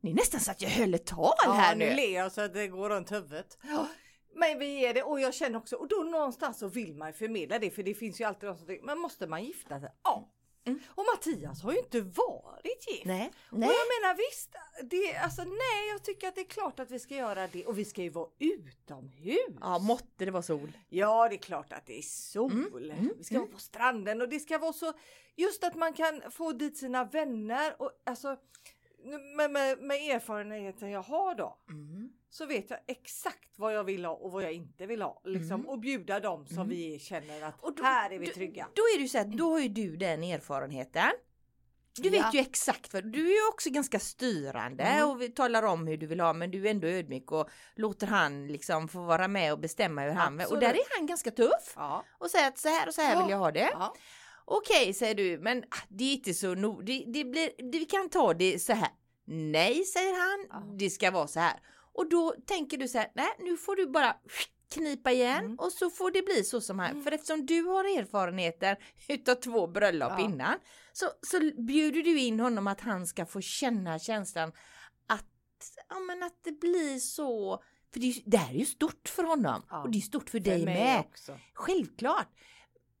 Det 0.00 0.10
är 0.10 0.14
nästan 0.14 0.40
så 0.40 0.50
att 0.50 0.62
jag 0.62 0.70
höll 0.70 0.94
ett 0.94 1.06
tal 1.06 1.34
ja, 1.44 1.52
här 1.52 1.76
nu. 1.76 1.84
Ja, 1.84 1.90
nu 1.90 1.96
ler 1.96 2.14
jag 2.14 2.32
så 2.32 2.40
att 2.40 2.54
det 2.54 2.68
går 2.68 2.90
runt 2.90 3.12
huvudet. 3.12 3.58
Ja. 3.62 3.86
Men 4.34 4.58
vi 4.58 4.86
är 4.86 4.94
det 4.94 5.02
och 5.02 5.20
jag 5.20 5.34
känner 5.34 5.58
också 5.58 5.76
och 5.76 5.88
då 5.88 5.96
någonstans 5.96 6.58
så 6.58 6.68
vill 6.68 6.94
man 6.94 7.12
förmedla 7.12 7.58
det 7.58 7.70
för 7.70 7.82
det 7.82 7.94
finns 7.94 8.20
ju 8.20 8.24
alltid 8.24 8.48
de 8.48 8.56
som 8.56 8.66
tänker, 8.66 8.84
men 8.84 8.98
måste 8.98 9.26
man 9.26 9.44
gifta 9.44 9.80
sig? 9.80 9.90
Ja, 10.04 10.28
Mm. 10.68 10.80
Och 10.88 11.04
Mattias 11.14 11.62
har 11.62 11.72
ju 11.72 11.78
inte 11.78 12.00
varit 12.00 12.88
gift. 12.88 13.04
Nej. 13.04 13.32
nej. 13.50 13.68
Och 13.68 13.74
jag 13.74 14.02
menar 14.02 14.16
visst, 14.16 14.54
det, 14.90 15.16
alltså, 15.16 15.44
nej 15.44 15.88
jag 15.90 16.02
tycker 16.02 16.28
att 16.28 16.34
det 16.34 16.40
är 16.40 16.44
klart 16.44 16.80
att 16.80 16.90
vi 16.90 16.98
ska 16.98 17.14
göra 17.14 17.46
det 17.46 17.66
och 17.66 17.78
vi 17.78 17.84
ska 17.84 18.02
ju 18.02 18.10
vara 18.10 18.28
utomhus. 18.38 19.56
Ja, 19.60 19.78
måtte 19.78 20.24
det 20.24 20.30
vara 20.30 20.42
sol. 20.42 20.72
Ja, 20.88 21.28
det 21.28 21.34
är 21.34 21.38
klart 21.38 21.72
att 21.72 21.86
det 21.86 21.98
är 21.98 22.02
sol. 22.02 22.52
Mm. 22.52 22.98
Mm. 22.98 23.12
Vi 23.18 23.24
ska 23.24 23.34
mm. 23.34 23.46
vara 23.46 23.54
på 23.54 23.60
stranden 23.60 24.22
och 24.22 24.28
det 24.28 24.40
ska 24.40 24.58
vara 24.58 24.72
så 24.72 24.92
just 25.36 25.64
att 25.64 25.74
man 25.74 25.92
kan 25.92 26.22
få 26.30 26.52
dit 26.52 26.76
sina 26.76 27.04
vänner 27.04 27.82
och 27.82 27.90
alltså 28.06 28.36
med, 29.36 29.50
med, 29.50 29.78
med 29.78 29.96
erfarenheten 29.96 30.90
jag 30.90 31.02
har 31.02 31.34
då. 31.34 31.58
Mm 31.70 32.10
så 32.30 32.46
vet 32.46 32.70
jag 32.70 32.78
exakt 32.86 33.58
vad 33.58 33.74
jag 33.74 33.84
vill 33.84 34.04
ha 34.04 34.12
och 34.12 34.32
vad 34.32 34.42
jag 34.42 34.52
inte 34.52 34.86
vill 34.86 35.02
ha. 35.02 35.20
Liksom, 35.24 35.54
mm. 35.54 35.68
Och 35.68 35.78
bjuda 35.78 36.20
dem 36.20 36.46
som 36.46 36.56
mm. 36.56 36.68
vi 36.68 36.98
känner 36.98 37.42
att 37.42 37.62
då, 37.76 37.82
här 37.82 38.10
är 38.10 38.18
vi 38.18 38.26
trygga. 38.26 38.66
Då, 38.74 38.82
då 38.82 38.82
är 38.82 39.02
det 39.02 39.08
så 39.08 39.18
att 39.18 39.32
då 39.32 39.50
har 39.50 39.60
ju 39.60 39.68
du 39.68 39.96
den 39.96 40.22
erfarenheten. 40.22 41.10
Du 41.96 42.10
vet 42.10 42.20
ja. 42.20 42.30
ju 42.32 42.40
exakt 42.40 42.92
vad, 42.92 43.12
du 43.12 43.26
är 43.26 43.34
ju 43.34 43.48
också 43.48 43.70
ganska 43.70 43.98
styrande 43.98 44.84
mm. 44.84 45.08
och 45.08 45.22
vi 45.22 45.28
talar 45.28 45.62
om 45.62 45.86
hur 45.86 45.96
du 45.96 46.06
vill 46.06 46.20
ha 46.20 46.32
men 46.32 46.50
du 46.50 46.66
är 46.66 46.70
ändå 46.70 46.86
ödmjuk 46.88 47.32
och 47.32 47.48
låter 47.74 48.06
han 48.06 48.46
liksom 48.46 48.88
få 48.88 49.02
vara 49.02 49.28
med 49.28 49.52
och 49.52 49.58
bestämma 49.58 50.02
hur 50.02 50.10
han 50.10 50.38
vill. 50.38 50.46
Och 50.46 50.60
där 50.60 50.74
är 50.74 50.98
han 50.98 51.06
ganska 51.06 51.30
tuff 51.30 51.72
ja. 51.76 52.04
och 52.18 52.30
säger 52.30 52.48
att 52.48 52.58
så 52.58 52.68
här 52.68 52.86
och 52.88 52.94
så 52.94 53.00
här 53.00 53.14
ja. 53.14 53.22
vill 53.22 53.30
jag 53.30 53.38
ha 53.38 53.50
det. 53.50 53.70
Ja. 54.48 54.56
Okej 54.56 54.94
säger 54.94 55.14
du 55.14 55.38
men 55.38 55.58
ah, 55.58 55.86
det 55.88 56.04
är 56.04 56.12
inte 56.12 56.34
så 56.34 56.54
no 56.54 56.82
det, 56.82 57.04
det 57.06 57.24
blir, 57.24 57.50
det, 57.72 57.78
vi 57.78 57.84
kan 57.84 58.08
ta 58.08 58.34
det 58.34 58.58
så 58.58 58.72
här. 58.72 58.88
Nej 59.24 59.84
säger 59.84 60.14
han, 60.14 60.78
det 60.78 60.90
ska 60.90 61.10
vara 61.10 61.26
så 61.26 61.40
här. 61.40 61.60
Och 61.92 62.08
då 62.08 62.34
tänker 62.46 62.76
du 62.76 62.88
så 62.88 62.98
här, 62.98 63.10
nej 63.14 63.30
nu 63.38 63.56
får 63.56 63.76
du 63.76 63.86
bara 63.86 64.16
knipa 64.70 65.12
igen 65.12 65.44
mm. 65.44 65.58
och 65.58 65.72
så 65.72 65.90
får 65.90 66.10
det 66.10 66.22
bli 66.22 66.44
så 66.44 66.60
som 66.60 66.78
här. 66.78 66.90
Mm. 66.90 67.02
För 67.02 67.12
eftersom 67.12 67.46
du 67.46 67.62
har 67.62 67.98
erfarenheter 67.98 68.76
utav 69.08 69.34
två 69.34 69.66
bröllop 69.66 70.12
ja. 70.18 70.24
innan 70.24 70.54
så, 70.92 71.06
så 71.22 71.62
bjuder 71.62 72.02
du 72.02 72.18
in 72.18 72.40
honom 72.40 72.66
att 72.66 72.80
han 72.80 73.06
ska 73.06 73.26
få 73.26 73.40
känna 73.40 73.98
känslan 73.98 74.52
att, 75.06 75.24
ja, 75.88 75.98
men 75.98 76.22
att 76.22 76.44
det 76.44 76.60
blir 76.60 76.98
så 76.98 77.62
för 77.92 78.00
det, 78.00 78.22
det 78.26 78.36
här 78.36 78.54
är 78.54 78.58
ju 78.58 78.64
stort 78.64 79.08
för 79.08 79.24
honom 79.24 79.62
ja. 79.70 79.82
och 79.82 79.90
det 79.90 79.98
är 79.98 80.00
stort 80.00 80.30
för, 80.30 80.38
för 80.38 80.44
dig 80.44 80.64
med. 80.64 81.00
Också. 81.00 81.38
Självklart. 81.54 82.28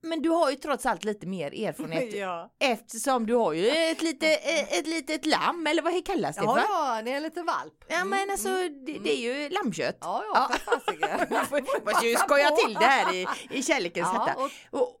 Men 0.00 0.22
du 0.22 0.28
har 0.28 0.50
ju 0.50 0.56
trots 0.56 0.86
allt 0.86 1.04
lite 1.04 1.26
mer 1.26 1.66
erfarenhet 1.66 2.14
ja. 2.14 2.54
eftersom 2.58 3.26
du 3.26 3.34
har 3.34 3.52
ju 3.52 3.68
ett, 3.68 4.02
lite, 4.02 4.26
ett 4.78 4.86
litet 4.86 5.26
lamm 5.26 5.66
eller 5.66 5.82
vad 5.82 6.06
kallas 6.06 6.36
det 6.36 6.42
för? 6.42 6.58
Ja, 6.58 7.02
det 7.04 7.12
är 7.12 7.16
en 7.16 7.22
liten 7.22 7.46
valp. 7.46 7.84
Ja 7.88 8.04
men 8.04 8.18
mm, 8.18 8.30
alltså 8.30 8.48
mm, 8.48 8.84
det, 8.84 8.98
det, 8.98 9.10
är 9.10 9.34
ju 9.34 9.48
lammkött. 9.48 9.98
Ja, 10.00 10.24
ja, 10.34 10.50
för 10.52 10.58
fasiken. 10.58 11.84
måste 11.84 12.06
ju 12.06 12.16
skoja 12.16 12.50
till 12.50 12.74
det 12.74 12.84
här 12.84 13.14
i, 13.14 13.26
i 13.50 13.62
kärlekens 13.62 14.08
ja, 14.12 14.24
hetta. 14.24 14.42
Och, 14.42 14.50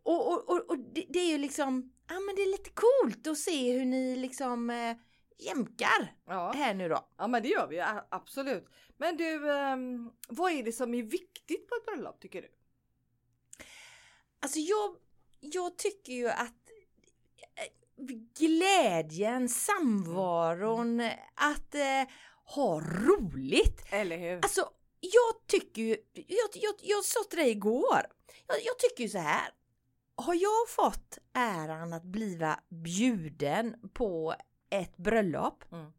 och, 0.02 0.26
och, 0.26 0.50
och, 0.50 0.70
och 0.70 0.78
det, 0.78 1.04
det, 1.08 1.18
är 1.18 1.28
ju 1.28 1.38
liksom, 1.38 1.92
ja 2.08 2.20
men 2.20 2.34
det 2.36 2.42
är 2.42 2.50
lite 2.50 2.70
coolt 2.70 3.26
att 3.26 3.38
se 3.38 3.72
hur 3.72 3.84
ni 3.84 4.16
liksom 4.16 4.70
äh, 4.70 4.96
jämkar 5.38 6.14
ja. 6.26 6.52
här 6.56 6.74
nu 6.74 6.88
då. 6.88 7.08
Ja 7.18 7.26
men 7.26 7.42
det 7.42 7.48
gör 7.48 7.66
vi 7.66 7.84
absolut. 8.08 8.68
Men 8.96 9.16
du, 9.16 9.50
um, 9.50 10.12
vad 10.28 10.52
är 10.52 10.62
det 10.62 10.72
som 10.72 10.94
är 10.94 11.02
viktigt 11.02 11.68
på 11.68 11.74
ett 11.74 11.86
bröllop 11.86 12.20
tycker 12.20 12.42
du? 12.42 12.48
Alltså 14.40 14.58
jag, 14.58 14.96
jag 15.40 15.78
tycker 15.78 16.12
ju 16.12 16.28
att 16.28 16.70
eh, 17.56 18.16
glädjen, 18.38 19.48
samvaron, 19.48 21.00
mm. 21.00 21.18
att 21.34 21.74
eh, 21.74 22.14
ha 22.44 22.80
roligt. 22.80 23.82
Eller 23.90 24.18
hur? 24.18 24.36
Alltså 24.36 24.70
jag 25.00 25.46
tycker 25.46 25.82
ju, 25.82 25.96
jag, 26.12 26.48
jag, 26.54 26.74
jag 26.82 27.04
sa 27.04 27.20
till 27.30 27.38
dig 27.38 27.50
igår, 27.50 28.02
jag, 28.46 28.56
jag 28.64 28.78
tycker 28.78 29.04
ju 29.04 29.08
så 29.08 29.18
här. 29.18 29.50
Har 30.14 30.34
jag 30.34 30.68
fått 30.68 31.18
äran 31.32 31.92
att 31.92 32.04
bliva 32.04 32.60
bjuden 32.68 33.90
på 33.92 34.34
ett 34.70 34.96
bröllop 34.96 35.64
mm. 35.72 35.92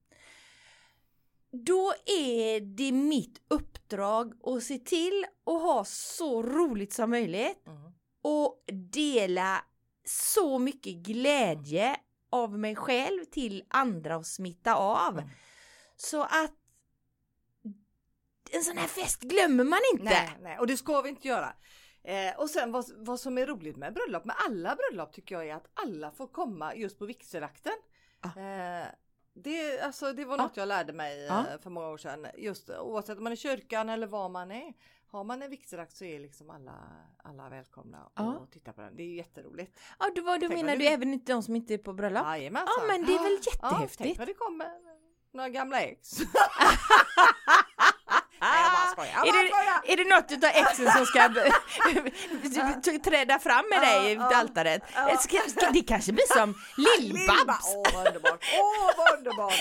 Då 1.52 1.93
är 2.06 2.60
det 2.60 2.91
mitt 2.91 3.41
uppdrag 3.47 4.34
att 4.43 4.63
se 4.63 4.78
till 4.78 5.25
att 5.45 5.62
ha 5.62 5.86
så 5.86 6.43
roligt 6.43 6.93
som 6.93 7.10
möjligt. 7.10 7.67
Mm 7.67 7.88
och 8.21 8.63
dela 8.91 9.63
så 10.05 10.60
mycket 10.60 10.93
glädje 10.93 11.95
av 12.29 12.60
mig 12.60 12.75
själv 12.75 13.25
till 13.25 13.63
andra 13.69 14.17
och 14.17 14.25
smitta 14.25 14.75
av. 14.75 15.13
Mm. 15.19 15.29
Så 15.95 16.23
att 16.23 16.53
en 18.51 18.63
sån 18.63 18.77
här 18.77 18.88
fest 18.88 19.21
glömmer 19.21 19.63
man 19.63 19.79
inte. 19.93 20.03
Nej, 20.03 20.38
nej. 20.41 20.60
och 20.60 20.67
det 20.67 20.77
ska 20.77 21.01
vi 21.01 21.10
inte 21.10 21.27
göra. 21.27 21.53
Eh, 22.03 22.39
och 22.39 22.49
sen 22.49 22.71
vad, 22.71 22.86
vad 22.97 23.19
som 23.19 23.38
är 23.38 23.45
roligt 23.45 23.77
med 23.77 23.93
bröllop, 23.93 24.25
med 24.25 24.36
alla 24.47 24.75
bröllop 24.75 25.13
tycker 25.13 25.36
jag 25.36 25.47
är 25.47 25.55
att 25.55 25.67
alla 25.73 26.12
får 26.12 26.27
komma 26.27 26.75
just 26.75 26.99
på 26.99 27.05
vigselakten. 27.05 27.73
Ah. 28.21 28.39
Eh, 28.39 28.88
det, 29.34 29.79
alltså, 29.79 30.13
det 30.13 30.25
var 30.25 30.38
något 30.38 30.51
ah. 30.58 30.62
jag 30.62 30.67
lärde 30.67 30.93
mig 30.93 31.29
ah. 31.29 31.43
för 31.62 31.69
många 31.69 31.88
år 31.88 31.97
sedan. 31.97 32.27
Just 32.38 32.69
oavsett 32.69 33.17
om 33.17 33.23
man 33.23 33.32
är 33.32 33.38
i 33.38 33.39
kyrkan 33.39 33.89
eller 33.89 34.08
var 34.08 34.29
man 34.29 34.51
är 34.51 34.73
har 35.11 35.23
man 35.23 35.41
en 35.41 35.49
vigselakt 35.49 35.95
så 35.95 36.05
är 36.05 36.19
liksom 36.19 36.49
alla, 36.49 36.73
alla 37.23 37.49
välkomna 37.49 38.11
ja. 38.15 38.37
och 38.37 38.51
titta 38.51 38.73
på 38.73 38.81
den. 38.81 38.95
Det 38.95 39.03
är 39.03 39.15
jätteroligt. 39.15 39.79
Ja, 39.99 40.11
du, 40.15 40.21
vad, 40.21 40.39
du 40.39 40.49
menar 40.49 40.75
du 40.75 40.85
även 40.85 41.13
inte 41.13 41.31
de 41.31 41.43
som 41.43 41.55
inte 41.55 41.73
är 41.73 41.77
på 41.77 41.93
bröllop? 41.93 42.23
Jajamensan. 42.23 42.73
Ja, 42.77 42.83
men 42.87 43.05
det 43.05 43.15
är 43.15 43.23
väl 43.23 43.39
jättehäftigt. 43.45 43.99
Ja, 43.99 44.05
tänk 44.05 44.17
vad 44.17 44.27
det 44.27 44.33
kommer 44.33 44.69
några 45.33 45.49
gamla 45.49 45.81
ex. 45.81 46.19
Nej, 48.41 48.61
jag 48.63 48.71
bara 48.71 48.87
skojar. 48.91 49.25
Jag 49.25 49.33
bara 49.33 49.43
är, 49.43 49.47
skojar. 49.47 49.81
det, 49.85 49.93
är 49.93 49.97
det 49.97 50.15
något 50.15 50.31
utav 50.31 50.49
exen 50.53 50.91
som 50.91 51.05
ska 51.05 51.29
träda 53.09 53.39
fram 53.39 53.65
med 53.69 53.81
dig 53.81 54.11
i 54.11 54.17
altaret? 54.17 54.83
Det 55.73 55.81
kanske 55.81 56.11
blir 56.11 56.33
som 56.37 56.53
Lill-Babs. 56.77 57.73
Åh, 57.75 57.93
vad 57.93 58.07
underbart. 58.07 58.45
Åh, 58.59 58.91
vad 58.97 59.17
underbart. 59.17 59.59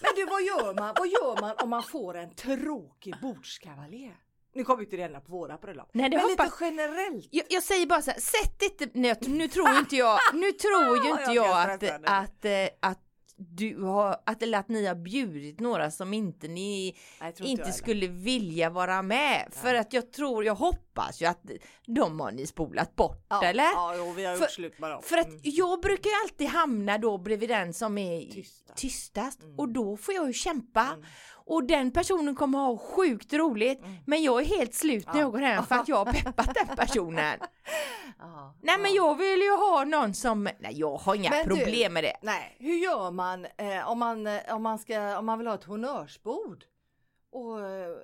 Men 0.00 0.10
du, 0.16 0.24
vad 0.24 0.42
gör 0.42 0.74
man? 0.74 0.94
Vad 0.98 1.08
gör 1.08 1.40
man 1.40 1.56
om 1.58 1.70
man 1.70 1.82
får 1.82 2.16
en 2.16 2.34
tråkig 2.34 3.14
bordskavaljer? 3.22 4.16
Nu 4.56 4.64
kommer 4.64 4.78
vi 4.78 4.84
inte 4.84 4.96
det 4.96 5.20
på 5.20 5.32
våra 5.32 5.56
bröllop. 5.56 5.90
Nej, 5.92 6.10
det 6.10 6.16
men 6.16 6.30
hoppas... 6.30 6.60
lite 6.60 6.64
generellt. 6.64 7.28
Jag, 7.30 7.46
jag, 7.48 7.62
säger 7.62 7.86
bara 7.86 8.02
så 8.02 8.10
här, 8.10 8.20
sätt 8.20 8.62
inte, 8.62 8.98
nu, 8.98 9.14
nu 9.20 9.48
tror 9.48 9.78
inte 9.78 9.96
jag, 9.96 10.18
nu 10.32 10.52
tror 10.52 11.04
ju 11.04 11.10
inte 11.20 11.32
jag 11.32 11.70
att, 11.70 11.82
att, 11.82 12.00
att, 12.04 12.44
eh, 12.44 12.68
att 12.80 13.02
du 13.38 13.82
har, 13.82 14.16
att, 14.26 14.42
eller 14.42 14.58
att 14.58 14.68
ni 14.68 14.86
har 14.86 14.94
bjudit 14.94 15.60
några 15.60 15.90
som 15.90 16.14
inte 16.14 16.48
ni 16.48 16.96
Nej, 17.20 17.28
inte, 17.28 17.44
inte 17.44 17.72
skulle 17.72 18.06
vilja 18.06 18.70
vara 18.70 19.02
med. 19.02 19.48
Ja. 19.54 19.60
För 19.60 19.74
att 19.74 19.92
jag 19.92 20.12
tror, 20.12 20.44
jag 20.44 20.54
hoppas 20.54 21.22
ju 21.22 21.26
att 21.26 21.40
de 21.86 22.20
har 22.20 22.32
ni 22.32 22.46
spolat 22.46 22.96
bort 22.96 23.26
ja, 23.28 23.44
eller? 23.44 23.64
Ja, 23.64 23.94
jo, 23.96 24.12
vi 24.12 24.24
har 24.24 24.32
gjort 24.32 24.42
för, 24.42 24.50
slut 24.50 24.78
med 24.78 24.90
dem. 24.90 25.02
För 25.02 25.18
att 25.18 25.28
mm. 25.28 25.40
jag 25.42 25.80
brukar 25.80 26.10
ju 26.10 26.16
alltid 26.24 26.48
hamna 26.48 26.98
då 26.98 27.18
bredvid 27.18 27.48
den 27.48 27.74
som 27.74 27.98
är 27.98 28.20
tystast, 28.20 28.76
tystast 28.76 29.42
mm. 29.42 29.58
och 29.58 29.68
då 29.68 29.96
får 29.96 30.14
jag 30.14 30.26
ju 30.26 30.32
kämpa. 30.32 30.82
Mm 30.82 31.04
och 31.46 31.64
den 31.64 31.90
personen 31.90 32.34
kommer 32.34 32.58
ha 32.58 32.78
sjukt 32.78 33.32
roligt 33.32 33.78
mm. 33.78 33.96
men 34.06 34.22
jag 34.22 34.40
är 34.40 34.44
helt 34.44 34.74
slut 34.74 35.06
när 35.12 35.20
jag 35.20 35.32
går 35.32 35.38
hem 35.38 35.64
för 35.64 35.74
att 35.74 35.88
jag 35.88 36.04
har 36.04 36.12
peppat 36.12 36.54
den 36.54 36.76
personen. 36.76 37.38
ja, 38.18 38.54
nej 38.62 38.78
men 38.78 38.94
jag 38.94 39.18
vill 39.18 39.40
ju 39.40 39.56
ha 39.56 39.84
någon 39.84 40.14
som, 40.14 40.44
nej 40.44 40.72
jag 40.74 40.96
har 40.96 41.14
inga 41.14 41.30
men 41.30 41.46
problem 41.46 41.90
du, 41.90 41.94
med 41.94 42.04
det. 42.04 42.16
Nej, 42.22 42.56
hur 42.58 42.76
gör 42.76 43.10
man 43.10 43.44
eh, 43.44 43.90
om, 43.90 43.98
man 43.98 44.26
eh, 44.26 44.54
om, 44.54 44.62
man 44.62 44.78
ska, 44.78 45.18
om 45.18 45.26
man 45.26 45.38
vill 45.38 45.46
ha 45.46 45.54
ett 45.54 45.64
honnörsbord? 45.64 46.64
Och 47.32 47.60
eh, 47.60 47.96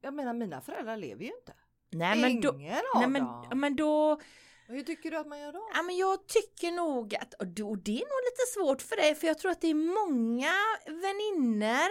jag 0.00 0.14
menar 0.14 0.32
mina 0.32 0.60
föräldrar 0.60 0.96
lever 0.96 1.24
ju 1.24 1.30
inte. 1.38 1.52
Nej 1.92 2.20
men 2.20 2.40
då, 2.40 2.52
nej, 2.94 3.08
men, 3.08 3.26
men 3.54 3.76
då 3.76 4.20
hur 4.68 4.82
tycker 4.82 5.10
du 5.10 5.16
att 5.16 5.26
man 5.26 5.40
gör 5.40 5.52
då? 5.52 5.68
Ja, 5.74 5.82
men 5.82 5.96
jag 5.96 6.26
tycker 6.26 6.72
nog 6.72 7.14
att, 7.14 7.34
och 7.34 7.46
det 7.46 7.92
är 7.92 7.94
nog 7.94 8.20
lite 8.30 8.46
svårt 8.54 8.82
för 8.82 8.96
dig, 8.96 9.14
för 9.14 9.26
jag 9.26 9.38
tror 9.38 9.50
att 9.50 9.60
det 9.60 9.70
är 9.70 9.74
många 9.74 10.52
vänner 10.86 11.90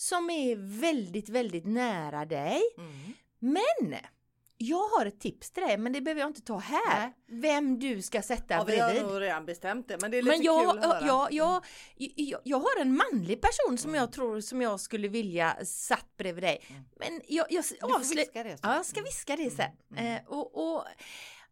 som 0.00 0.30
är 0.30 0.56
väldigt, 0.80 1.28
väldigt 1.28 1.66
nära 1.66 2.24
dig. 2.24 2.60
Mm. 2.76 3.12
Men 3.38 3.98
jag 4.58 4.88
har 4.88 5.06
ett 5.06 5.20
tips 5.20 5.50
till 5.50 5.62
dig 5.62 5.78
men 5.78 5.92
det 5.92 6.00
behöver 6.00 6.20
jag 6.20 6.30
inte 6.30 6.42
ta 6.42 6.58
här. 6.58 7.00
Nej. 7.00 7.40
Vem 7.40 7.78
du 7.78 8.02
ska 8.02 8.22
sätta 8.22 8.54
ja, 8.54 8.64
bredvid. 8.64 8.94
Vi 8.94 9.00
har 9.00 9.12
nog 9.12 9.20
redan 9.20 9.46
bestämt 9.46 9.88
det 9.88 9.98
men 10.00 10.10
det 10.10 10.18
är 10.18 10.22
lite 10.22 10.36
men 10.36 10.44
jag, 10.44 10.70
kul 10.70 10.78
att 10.78 10.84
höra. 10.84 11.06
Jag, 11.06 11.32
jag, 11.32 11.64
jag, 12.16 12.40
jag 12.44 12.60
har 12.60 12.80
en 12.80 12.96
manlig 12.96 13.40
person 13.40 13.78
som 13.78 13.90
mm. 13.90 14.00
jag 14.00 14.12
tror 14.12 14.40
som 14.40 14.62
jag 14.62 14.80
skulle 14.80 15.08
vilja 15.08 15.56
satt 15.64 16.16
bredvid 16.16 16.44
dig. 16.44 16.66
Mm. 16.68 16.82
Men 16.96 17.20
jag, 17.28 17.46
jag 17.50 17.64
avslöjar. 17.80 18.58
Ja, 18.62 18.74
jag 18.74 18.86
ska 18.86 19.02
viska 19.02 19.36
det 19.36 19.50
sen. 19.50 19.70
Mm. 19.90 20.04
mm. 20.04 20.16
Eh, 20.16 20.28
och, 20.28 20.74
och 20.74 20.84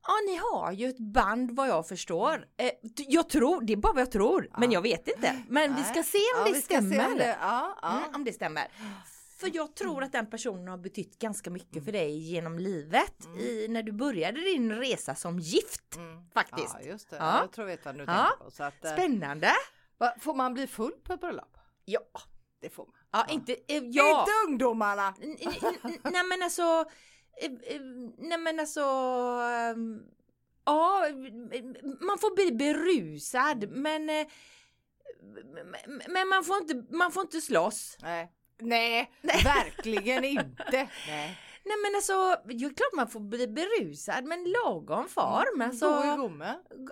Ja, 0.06 0.14
ni 0.26 0.36
har 0.36 0.72
ju 0.72 0.88
ett 0.88 0.98
band 0.98 1.50
vad 1.50 1.68
jag 1.68 1.88
förstår. 1.88 2.34
Mm. 2.34 2.46
Eh, 2.56 2.70
jag 2.96 3.28
tror, 3.28 3.60
det 3.60 3.72
är 3.72 3.76
bara 3.76 3.92
vad 3.92 4.02
jag 4.02 4.10
tror, 4.10 4.48
ja. 4.52 4.58
men 4.58 4.72
jag 4.72 4.82
vet 4.82 5.08
inte. 5.08 5.42
Men 5.48 5.72
Nej. 5.72 5.82
vi 5.82 5.84
ska 5.84 6.02
se 6.02 6.18
om 6.18 6.46
ja, 6.46 6.52
det 6.52 6.60
stämmer. 6.60 7.06
Om 7.06 7.18
det, 7.18 7.38
ja, 7.40 7.78
mm, 7.82 8.14
om 8.14 8.24
det 8.24 8.32
stämmer. 8.32 8.68
För 9.40 9.50
jag 9.54 9.76
tror 9.76 10.02
att 10.02 10.12
den 10.12 10.30
personen 10.30 10.68
har 10.68 10.78
betytt 10.78 11.18
ganska 11.18 11.50
mycket 11.50 11.84
för 11.84 11.92
dig 11.92 12.18
genom 12.18 12.58
livet 12.58 13.24
mm. 13.24 13.38
i, 13.38 13.66
när 13.68 13.82
du 13.82 13.92
började 13.92 14.40
din 14.40 14.72
resa 14.72 15.14
som 15.14 15.38
gift. 15.38 15.96
Mm. 15.96 16.30
Faktiskt. 16.34 16.76
Ja, 16.80 16.86
just 16.86 17.10
det. 17.10 17.16
Ja. 17.16 17.40
Jag 17.40 17.52
tror 17.52 17.68
jag 17.68 17.76
vet 17.76 17.84
vad 17.84 17.94
du 17.94 18.06
tänker 18.06 18.44
på. 18.44 18.50
Så 18.50 18.64
att, 18.64 18.84
eh, 18.84 18.92
Spännande. 18.92 19.50
Får 20.20 20.34
man 20.34 20.54
bli 20.54 20.66
full 20.66 20.92
på 21.04 21.12
ett 21.12 21.20
bröllop? 21.20 21.58
Ja. 21.84 22.00
Det 22.60 22.70
får 22.70 22.84
man. 22.86 22.94
Ja, 23.10 23.26
Inte, 23.34 23.52
eh, 23.52 23.58
ja. 23.68 24.20
inte 24.20 24.32
ungdomarna! 24.48 25.14
Nej 26.02 26.24
men 26.24 26.42
alltså 26.42 26.84
nej 28.18 28.38
men 28.38 28.60
alltså 28.60 28.80
ehm, 29.52 30.02
Ja, 30.68 31.06
man 32.00 32.18
får 32.18 32.34
bli 32.34 32.52
berusad 32.52 33.68
men 33.70 34.10
eh, 34.10 34.26
men 36.08 36.28
man 36.28 36.44
får 36.44 36.56
inte, 36.56 36.96
man 36.96 37.12
får 37.12 37.22
inte 37.22 37.40
slåss. 37.40 37.96
Nej, 38.02 38.32
Nej, 38.60 39.12
Nej. 39.20 39.42
verkligen 39.44 40.24
inte. 40.34 40.88
Nej. 41.08 41.38
Nej 41.64 41.76
men 41.82 41.94
alltså, 41.94 42.36
det 42.44 42.54
är 42.54 42.58
klart 42.58 42.92
man 42.96 43.08
får 43.08 43.20
bli 43.20 43.48
berusad 43.48 44.24
men 44.24 44.44
lagom 44.44 45.08
form. 45.08 45.54
Mm, 45.54 45.68
alltså, 45.68 45.86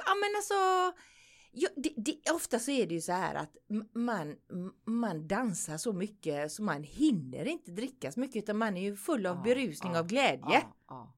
ja 0.07 0.14
men 0.14 0.37
alltså 0.37 0.54
Ja, 1.55 1.69
det, 1.77 1.93
det, 1.97 2.31
ofta 2.31 2.59
så 2.59 2.71
är 2.71 2.87
det 2.87 2.95
ju 2.95 3.01
så 3.01 3.12
här 3.12 3.35
att 3.35 3.57
man, 3.93 4.37
man 4.85 5.29
dansar 5.29 5.77
så 5.77 5.93
mycket 5.93 6.53
så 6.53 6.62
man 6.62 6.83
hinner 6.83 7.45
inte 7.45 7.71
dricka 7.71 8.12
så 8.12 8.21
mycket 8.21 8.43
utan 8.43 8.57
man 8.57 8.77
är 8.77 8.83
ju 8.83 8.97
full 8.97 9.27
av 9.27 9.37
ja, 9.37 9.43
berusning 9.43 9.93
ja, 9.93 9.99
av 9.99 10.07
glädje. 10.07 10.62
Ja, 10.88 11.12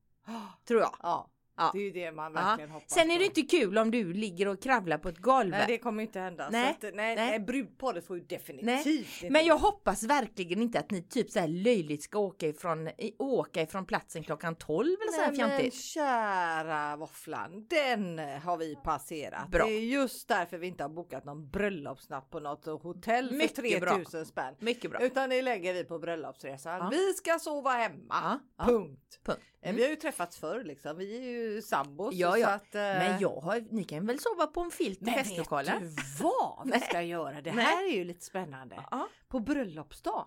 Tror 0.64 0.80
jag. 0.80 1.28
Ja. 1.56 1.70
Det 1.72 1.78
är 1.78 1.82
ju 1.82 1.90
det 1.90 2.12
man 2.12 2.32
verkligen 2.32 2.70
ja. 2.70 2.74
hoppas 2.74 2.90
Sen 2.90 3.10
är 3.10 3.18
det 3.18 3.24
inte 3.24 3.42
kul 3.42 3.78
om 3.78 3.90
du 3.90 4.12
ligger 4.12 4.48
och 4.48 4.62
kravlar 4.62 4.98
på 4.98 5.08
ett 5.08 5.18
golv. 5.18 5.50
Nej 5.50 5.64
det 5.66 5.78
kommer 5.78 6.02
inte 6.02 6.20
hända. 6.20 6.48
Nej. 6.50 6.70
Att, 6.70 6.94
nej, 6.94 7.16
nej. 7.16 7.40
brudparet 7.40 8.06
får 8.06 8.16
ju 8.16 8.24
definitivt 8.24 9.22
nej. 9.22 9.30
Men 9.30 9.46
jag 9.46 9.58
hoppas 9.58 10.02
verkligen 10.02 10.62
inte 10.62 10.78
att 10.78 10.90
ni 10.90 11.02
typ 11.02 11.30
så 11.30 11.40
här 11.40 11.48
löjligt 11.48 12.02
ska 12.02 12.18
åka 12.18 12.46
ifrån, 12.46 12.90
åka 13.18 13.62
ifrån 13.62 13.86
platsen 13.86 14.22
klockan 14.22 14.54
12 14.54 14.86
eller 15.00 15.12
så 15.12 15.20
här 15.20 15.34
fjantigt. 15.34 15.74
Men 15.74 15.80
kära 15.80 16.96
våfflan, 16.96 17.66
den 17.68 18.18
har 18.18 18.56
vi 18.56 18.76
passerat. 18.84 19.48
Bra. 19.48 19.66
Det 19.66 19.72
är 19.72 19.80
just 19.80 20.28
därför 20.28 20.58
vi 20.58 20.66
inte 20.66 20.84
har 20.84 20.88
bokat 20.90 21.24
någon 21.24 21.50
bröllopsnatt 21.50 22.30
på 22.30 22.40
något 22.40 22.82
hotell 22.82 23.28
för 23.28 23.36
Mycket 23.36 23.56
3000 23.56 24.04
bra. 24.12 24.24
spänn. 24.24 24.54
Mycket 24.58 24.90
bra. 24.90 25.00
Utan 25.00 25.30
det 25.30 25.42
lägger 25.42 25.74
vi 25.74 25.84
på 25.84 25.98
bröllopsresan. 25.98 26.78
Ja. 26.78 26.88
Vi 26.90 27.12
ska 27.12 27.38
sova 27.38 27.70
hemma. 27.70 28.40
Punkt. 28.58 29.20
Punkt. 29.24 29.40
Eh, 29.66 29.70
mm. 29.70 29.76
Vi 29.76 29.82
har 29.82 29.90
ju 29.90 29.96
träffats 29.96 30.38
förr 30.38 30.64
liksom. 30.64 30.96
Vi 30.96 31.16
är 31.16 31.22
ju 31.22 31.62
sambos. 31.62 32.14
Ja, 32.14 32.38
ja. 32.38 32.48
Att, 32.48 32.74
uh... 32.74 32.80
Men 32.80 33.20
jag 33.20 33.40
har, 33.40 33.64
ni 33.70 33.84
kan 33.84 34.06
väl 34.06 34.18
sova 34.18 34.46
på 34.46 34.60
en 34.60 34.70
filt 34.70 35.02
i 35.02 35.10
festlokalen? 35.10 35.74
Men 35.78 35.88
vet 35.88 36.18
du 36.18 36.24
vad 36.24 36.70
vi 36.72 36.80
ska 36.80 37.02
göra? 37.02 37.40
Det 37.40 37.50
här 37.50 37.84
är 37.84 37.92
ju 37.92 38.04
lite 38.04 38.24
spännande. 38.24 38.84
Ja. 38.90 39.08
På 39.28 39.40
bröllopsdagen. 39.40 40.26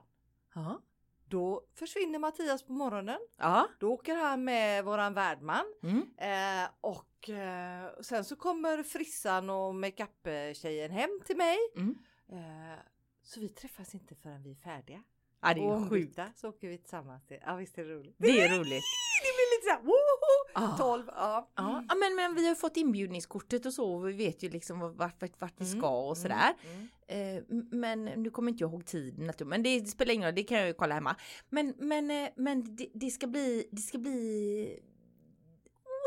Ja. 0.55 0.81
Då 1.25 1.63
försvinner 1.75 2.19
Mattias 2.19 2.63
på 2.63 2.73
morgonen. 2.73 3.19
Ja. 3.37 3.67
Då 3.79 3.93
åker 3.93 4.15
han 4.15 4.43
med 4.43 4.85
våran 4.85 5.13
värdman. 5.13 5.65
Mm. 5.83 6.03
Eh, 6.17 6.69
och 6.81 7.29
eh, 7.29 7.89
sen 8.01 8.25
så 8.25 8.35
kommer 8.35 8.83
frissan 8.83 9.49
och 9.49 9.75
makeup-tjejen 9.75 10.91
hem 10.91 11.19
till 11.25 11.37
mig. 11.37 11.57
Mm. 11.75 11.97
Eh, 12.31 12.79
så 13.23 13.39
vi 13.39 13.49
träffas 13.49 13.93
inte 13.93 14.15
förrän 14.15 14.43
vi 14.43 14.51
är 14.51 14.55
färdiga. 14.55 15.03
Ja 15.41 15.53
det 15.53 15.61
är 15.61 15.67
och 15.67 15.89
sjukt. 15.89 16.19
så 16.35 16.49
åker 16.49 16.67
vi 16.67 16.77
tillsammans. 16.77 17.25
Till. 17.27 17.37
Ja 17.45 17.55
visst 17.55 17.77
är 17.77 17.85
det 17.85 17.93
roligt. 17.93 18.15
Det 18.17 18.41
är 18.41 18.49
roligt. 18.49 18.83
det 19.23 19.31
blir 19.35 19.57
lite 19.57 19.65
såhär 19.65 19.81
woho! 19.83 20.73
Ah. 20.73 20.77
12. 20.77 21.03
Ja. 21.07 21.49
Ja. 21.55 21.83
ja 21.89 21.95
men, 21.95 22.15
men 22.15 22.35
vi 22.35 22.47
har 22.47 22.55
fått 22.55 22.77
inbjudningskortet 22.77 23.65
och 23.65 23.73
så 23.73 23.93
och 23.93 24.07
vi 24.07 24.13
vet 24.13 24.43
ju 24.43 24.49
liksom 24.49 24.79
vart, 24.79 25.21
vart, 25.21 25.41
vart 25.41 25.53
vi 25.57 25.65
mm, 25.65 25.79
ska 25.79 25.89
och 25.89 26.17
mm, 26.17 26.21
sådär. 26.21 26.53
Mm, 26.63 26.87
mm. 27.07 27.37
Eh, 27.37 27.43
men 27.71 28.05
nu 28.05 28.29
kommer 28.29 28.51
inte 28.51 28.63
jag 28.63 28.71
ihåg 28.71 28.85
tiden. 28.85 29.31
Men 29.45 29.63
det, 29.63 29.87
spelar 29.87 30.13
ingen 30.13 30.25
roll, 30.25 30.35
det 30.35 30.43
kan 30.43 30.57
jag 30.57 30.67
ju 30.67 30.73
kolla 30.73 30.95
hemma. 30.95 31.15
Men, 31.49 31.73
men, 31.77 32.11
eh, 32.11 32.29
men 32.35 32.75
det, 32.75 32.89
det 32.93 33.09
ska 33.09 33.27
bli, 33.27 33.67
det 33.71 33.81
ska 33.81 33.97
bli 33.97 34.79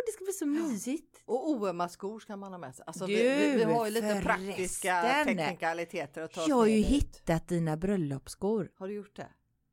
det 0.07 0.13
ska 0.13 0.25
bli 0.25 0.33
så 0.33 0.47
mysigt. 0.47 1.23
Och 1.25 1.51
oömma 1.51 1.89
skor 1.89 2.21
ska 2.21 2.37
man 2.37 2.53
ha 2.53 2.59
med 2.59 2.75
sig. 2.75 2.85
Alltså, 2.87 3.07
du, 3.07 3.15
vi, 3.15 3.55
vi, 3.57 3.65
har 3.65 3.87
ju 3.87 3.93
lite 3.93 4.21
praktiska 4.23 5.25
teknikaliteter 5.25 6.23
att 6.23 6.33
ta 6.33 6.45
Jag 6.49 6.57
har 6.57 6.67
ju 6.67 6.81
hittat 6.81 7.49
dina 7.49 7.77
bröllopsskor. 7.77 8.73
Har 8.77 8.89
du 8.89 8.95
gjort 8.95 9.17
det? 9.17 9.29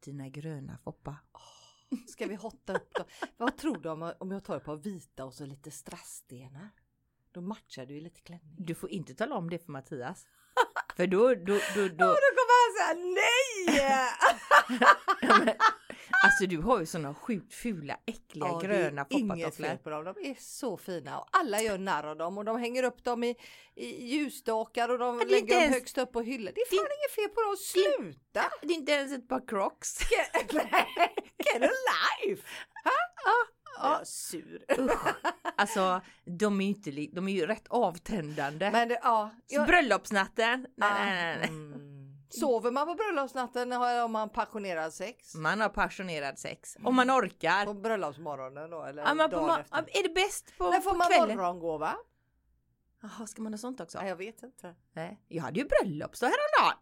Dina 0.06 0.30
gröna 0.30 0.78
Foppa. 0.84 1.18
Oh, 1.34 1.98
ska 2.08 2.28
vi 2.28 2.36
hotta 2.36 2.76
upp 2.76 2.96
dem? 2.96 3.06
Vad 3.38 3.58
tror 3.58 3.78
du 3.78 3.90
om, 3.90 4.14
om 4.20 4.32
jag 4.32 4.44
tar 4.44 4.58
ett 4.58 4.64
par 4.64 4.76
vita 4.76 5.26
och 5.26 5.34
så 5.34 5.46
lite 5.46 5.72
strassstenar? 5.72 6.70
Då 7.32 7.42
matchar 7.42 7.86
du 7.86 7.94
ju 7.94 8.02
lite 8.02 8.22
klänning. 8.22 8.56
Du 8.58 8.76
får 8.76 8.90
inte 8.90 9.14
tala 9.16 9.36
om 9.36 9.50
det 9.50 9.60
för 9.66 9.72
Mattias. 9.72 10.28
För 10.96 11.08
då, 11.08 11.36
då, 11.36 11.54
då, 11.76 11.88
då... 11.88 12.06
Ja, 12.06 12.16
då 12.16 12.30
kommer 12.38 12.56
han 12.60 12.74
säga 12.78 12.94
nej! 13.16 13.40
Alltså 16.24 16.46
du 16.46 16.58
har 16.58 16.80
ju 16.80 16.86
såna 16.86 17.16
sjukt 17.16 17.54
fula 17.54 17.98
äckliga 18.06 18.48
ja, 18.48 18.60
gröna 18.60 19.06
foppatofflor. 19.06 19.76
på 19.76 19.90
dem. 19.90 20.04
De 20.04 20.30
är 20.30 20.36
så 20.40 20.78
fina 20.78 21.20
och 21.20 21.28
alla 21.32 21.62
gör 21.62 21.78
narr 21.78 22.04
av 22.04 22.18
dem 22.18 22.38
och 22.38 22.46
de 22.46 22.60
hänger 22.60 22.84
upp 22.84 23.04
dem 23.04 23.24
i, 23.24 23.36
i 23.76 24.06
ljusstakar 24.06 24.90
och 24.90 25.00
de 25.00 25.20
lägger 25.20 25.56
ens... 25.56 25.66
dem 25.66 25.74
högst 25.74 25.98
upp 25.98 26.12
på 26.12 26.22
hyllor. 26.22 26.52
Det 26.56 26.62
är 26.62 26.78
fan 26.78 26.86
det... 26.90 26.96
inget 26.96 27.16
fel 27.16 27.36
på 27.36 27.42
dem. 27.42 27.58
Sluta! 27.58 28.44
Det 28.62 28.74
är 28.74 28.78
inte 28.78 28.92
ens 28.92 29.14
ett 29.14 29.28
par 29.28 29.48
crocs. 29.48 30.00
Get, 30.12 30.54
get 30.54 31.62
a 31.62 31.70
life! 32.26 32.44
Ha? 32.84 32.92
Ja. 33.82 34.02
Sur. 34.06 34.66
Usch. 34.80 35.16
Alltså 35.58 36.02
de 36.26 36.62
är 36.62 36.66
ju 36.66 36.70
inte, 36.70 36.92
de 36.92 37.28
är 37.28 37.34
ju 37.34 37.46
rätt 37.46 37.68
avtändande. 37.68 38.72
Men 38.72 38.88
det, 38.88 39.00
ja, 39.04 39.32
jag... 39.48 39.68
Bröllopsnatten. 39.68 40.68
Nej, 40.78 40.92
nej, 40.94 41.16
nej. 41.16 41.38
nej. 41.38 41.48
Mm. 41.50 41.99
Sover 42.30 42.72
man 42.72 42.88
på 42.88 42.96
bröllopsnatten 42.96 43.72
eller 43.72 44.02
har 44.02 44.08
man 44.08 44.30
passionerad 44.30 44.94
sex? 44.94 45.36
Man 45.36 45.62
har 45.62 45.70
passionerad 45.70 46.40
sex. 46.40 46.78
Om 46.84 46.96
man 46.96 47.12
orkar. 47.12 47.66
På 47.66 47.74
bröllopsmorgonen 47.74 48.70
då? 48.70 48.84
Eller 48.84 49.04
ja, 49.04 49.14
men 49.14 49.30
på 49.30 49.36
ma- 49.36 49.60
efter? 49.62 49.78
Är 49.78 50.04
det 50.04 50.14
bäst 50.14 50.58
på, 50.58 50.70
När 50.70 50.80
får 50.82 50.92
på 50.92 50.98
man 50.98 51.08
kvällen? 51.08 51.38
morgongåva? 51.38 51.96
Jaha, 53.02 53.28
ska 53.28 53.42
man 53.42 53.54
ha 53.54 53.58
sånt 53.58 53.80
också? 53.82 53.98
Ja, 53.98 54.08
jag 54.08 54.16
vet 54.16 54.44
inte. 54.44 54.76
Nej. 54.94 55.20
Jag 55.28 55.44
hade 55.44 55.60
ju 55.60 55.66
bröllopsdag 55.68 56.28
häromdagen. 56.28 56.80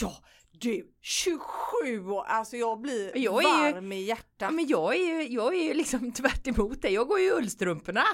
Ja, 0.00 0.16
du 0.52 0.92
27 1.00 2.10
år, 2.10 2.24
alltså 2.24 2.56
jag 2.56 2.80
blir 2.80 3.18
jag 3.18 3.32
varm 3.32 3.92
ju, 3.92 3.98
i 3.98 4.02
hjärtat. 4.02 4.54
Men 4.54 4.66
jag 4.66 4.96
är 4.96 4.98
ju, 4.98 5.28
jag 5.28 5.54
är 5.54 5.62
ju 5.62 5.74
liksom 5.74 6.12
tvärt 6.12 6.46
emot 6.46 6.82
dig. 6.82 6.94
Jag 6.94 7.08
går 7.08 7.20
ju 7.20 7.26
i 7.26 7.32
ullstrumporna. 7.32 8.04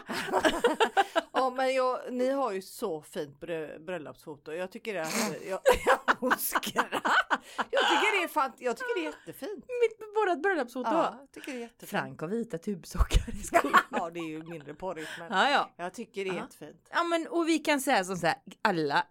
ja 1.32 1.50
men 1.50 1.74
jag, 1.74 2.00
ni 2.10 2.30
har 2.30 2.52
ju 2.52 2.62
så 2.62 3.02
fint 3.02 3.40
bröllopsfoto. 3.86 4.52
Jag 4.52 4.72
tycker 4.72 4.94
det 4.94 5.00
är, 5.00 5.48
jag, 5.48 5.60
hon 6.20 6.32
skrattar. 6.38 7.27
Jag 7.56 7.82
tycker 7.88 8.18
det 8.18 8.24
är 8.24 8.28
fant 8.28 8.54
jag 8.58 8.76
tycker 8.76 8.94
det 8.94 9.06
är 9.06 9.10
jättefint. 9.12 9.64
Mitt, 9.82 10.08
vårat 10.14 10.42
bröllopsfoto. 10.42 10.90
Ja, 10.90 11.16
jag 11.20 11.32
tycker 11.32 11.52
det 11.52 11.58
är 11.58 11.60
jättefint. 11.60 11.90
Frank 11.90 12.20
har 12.20 12.28
vita 12.28 12.58
tubsockar 12.58 13.34
i 13.40 13.42
skorna. 13.42 13.80
ja 13.90 14.10
det 14.10 14.20
är 14.20 14.28
ju 14.28 14.42
mindre 14.42 14.74
porrigt 14.74 15.10
men 15.18 15.32
ja, 15.32 15.50
ja. 15.50 15.70
jag 15.76 15.94
tycker 15.94 16.24
det 16.24 16.30
är 16.30 16.34
ja. 16.34 16.42
jättefint. 16.42 16.88
Ja 16.90 17.04
men 17.04 17.26
och 17.26 17.48
vi 17.48 17.58
kan 17.58 17.80
säga 17.80 18.04
som 18.04 18.16
så 18.16 18.26
här, 18.26 18.36
alla 18.62 19.06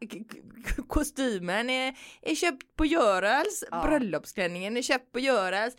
kostymen 0.88 1.69
är, 1.69 1.97
är 2.21 2.36
köpt 2.36 2.76
på 2.76 2.86
Görels, 2.86 3.63
bröllopsklänningen 3.71 4.78
är 4.78 4.82
köpt 4.82 5.12
på 5.12 5.19
Görels. 5.19 5.76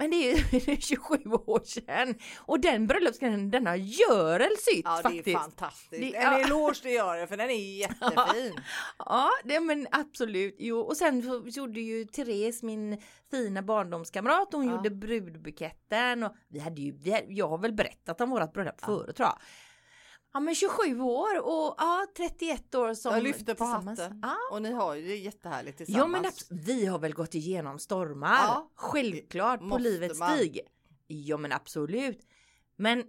Men 0.00 0.10
det 0.10 0.16
är 0.16 0.36
ju 0.36 0.76
27 0.80 1.16
år 1.46 1.64
sedan. 1.64 2.14
Och 2.38 2.60
den 2.60 2.86
bröllopsklänningen 2.86 3.50
den 3.50 3.66
har 3.66 3.76
Görel 3.76 4.56
sytt 4.58 4.82
ja, 4.84 5.00
faktiskt. 5.02 5.26
Ja 5.26 5.32
det 5.32 5.32
är 5.32 5.38
fantastiskt. 5.38 5.90
Det, 5.90 6.16
en 6.16 6.22
ja. 6.22 6.40
eloge 6.40 6.82
till 6.82 6.90
Görel 6.90 7.26
för 7.26 7.36
den 7.36 7.50
är 7.50 7.54
jättefin. 7.78 8.60
ja 8.98 9.30
det, 9.44 9.60
men 9.60 9.86
absolut. 9.90 10.56
Jo. 10.58 10.80
Och 10.80 10.96
sen 10.96 11.22
så 11.22 11.42
gjorde 11.60 11.80
ju 11.80 12.04
Therese 12.04 12.62
min 12.62 13.02
fina 13.30 13.62
barndomskamrat 13.62 14.48
hon 14.52 14.66
ja. 14.66 14.72
gjorde 14.72 14.90
brudbuketten. 14.90 16.22
Och 16.22 16.34
vi 16.48 16.58
hade 16.58 16.80
ju, 16.80 16.92
vi, 16.92 17.24
jag 17.28 17.48
har 17.48 17.58
väl 17.58 17.72
berättat 17.72 18.20
om 18.20 18.30
vårat 18.30 18.52
bröllop 18.52 18.76
ja. 18.80 18.86
förut 18.86 19.16
tror 19.16 19.26
jag. 19.26 19.38
Ja 20.32 20.40
men 20.40 20.54
27 20.54 21.00
år 21.00 21.38
och 21.38 21.74
ja 21.78 22.06
31 22.16 22.74
år 22.74 22.94
som 22.94 23.14
Jag 23.14 23.22
lyfter 23.22 23.54
på 23.54 23.64
hatten. 23.64 24.20
Ja. 24.22 24.36
Och 24.50 24.62
ni 24.62 24.72
har 24.72 24.94
ju 24.94 25.06
det 25.08 25.16
jättehärligt 25.16 25.76
tillsammans. 25.76 26.46
Ja 26.50 26.54
men 26.56 26.64
vi 26.66 26.86
har 26.86 26.98
väl 26.98 27.14
gått 27.14 27.34
igenom 27.34 27.78
stormar. 27.78 28.28
Ja. 28.28 28.70
Självklart 28.74 29.60
på 29.60 29.78
livets 29.78 30.18
man. 30.18 30.36
stig. 30.36 30.60
Ja 31.06 31.36
men 31.36 31.52
absolut. 31.52 32.26
Men 32.76 33.04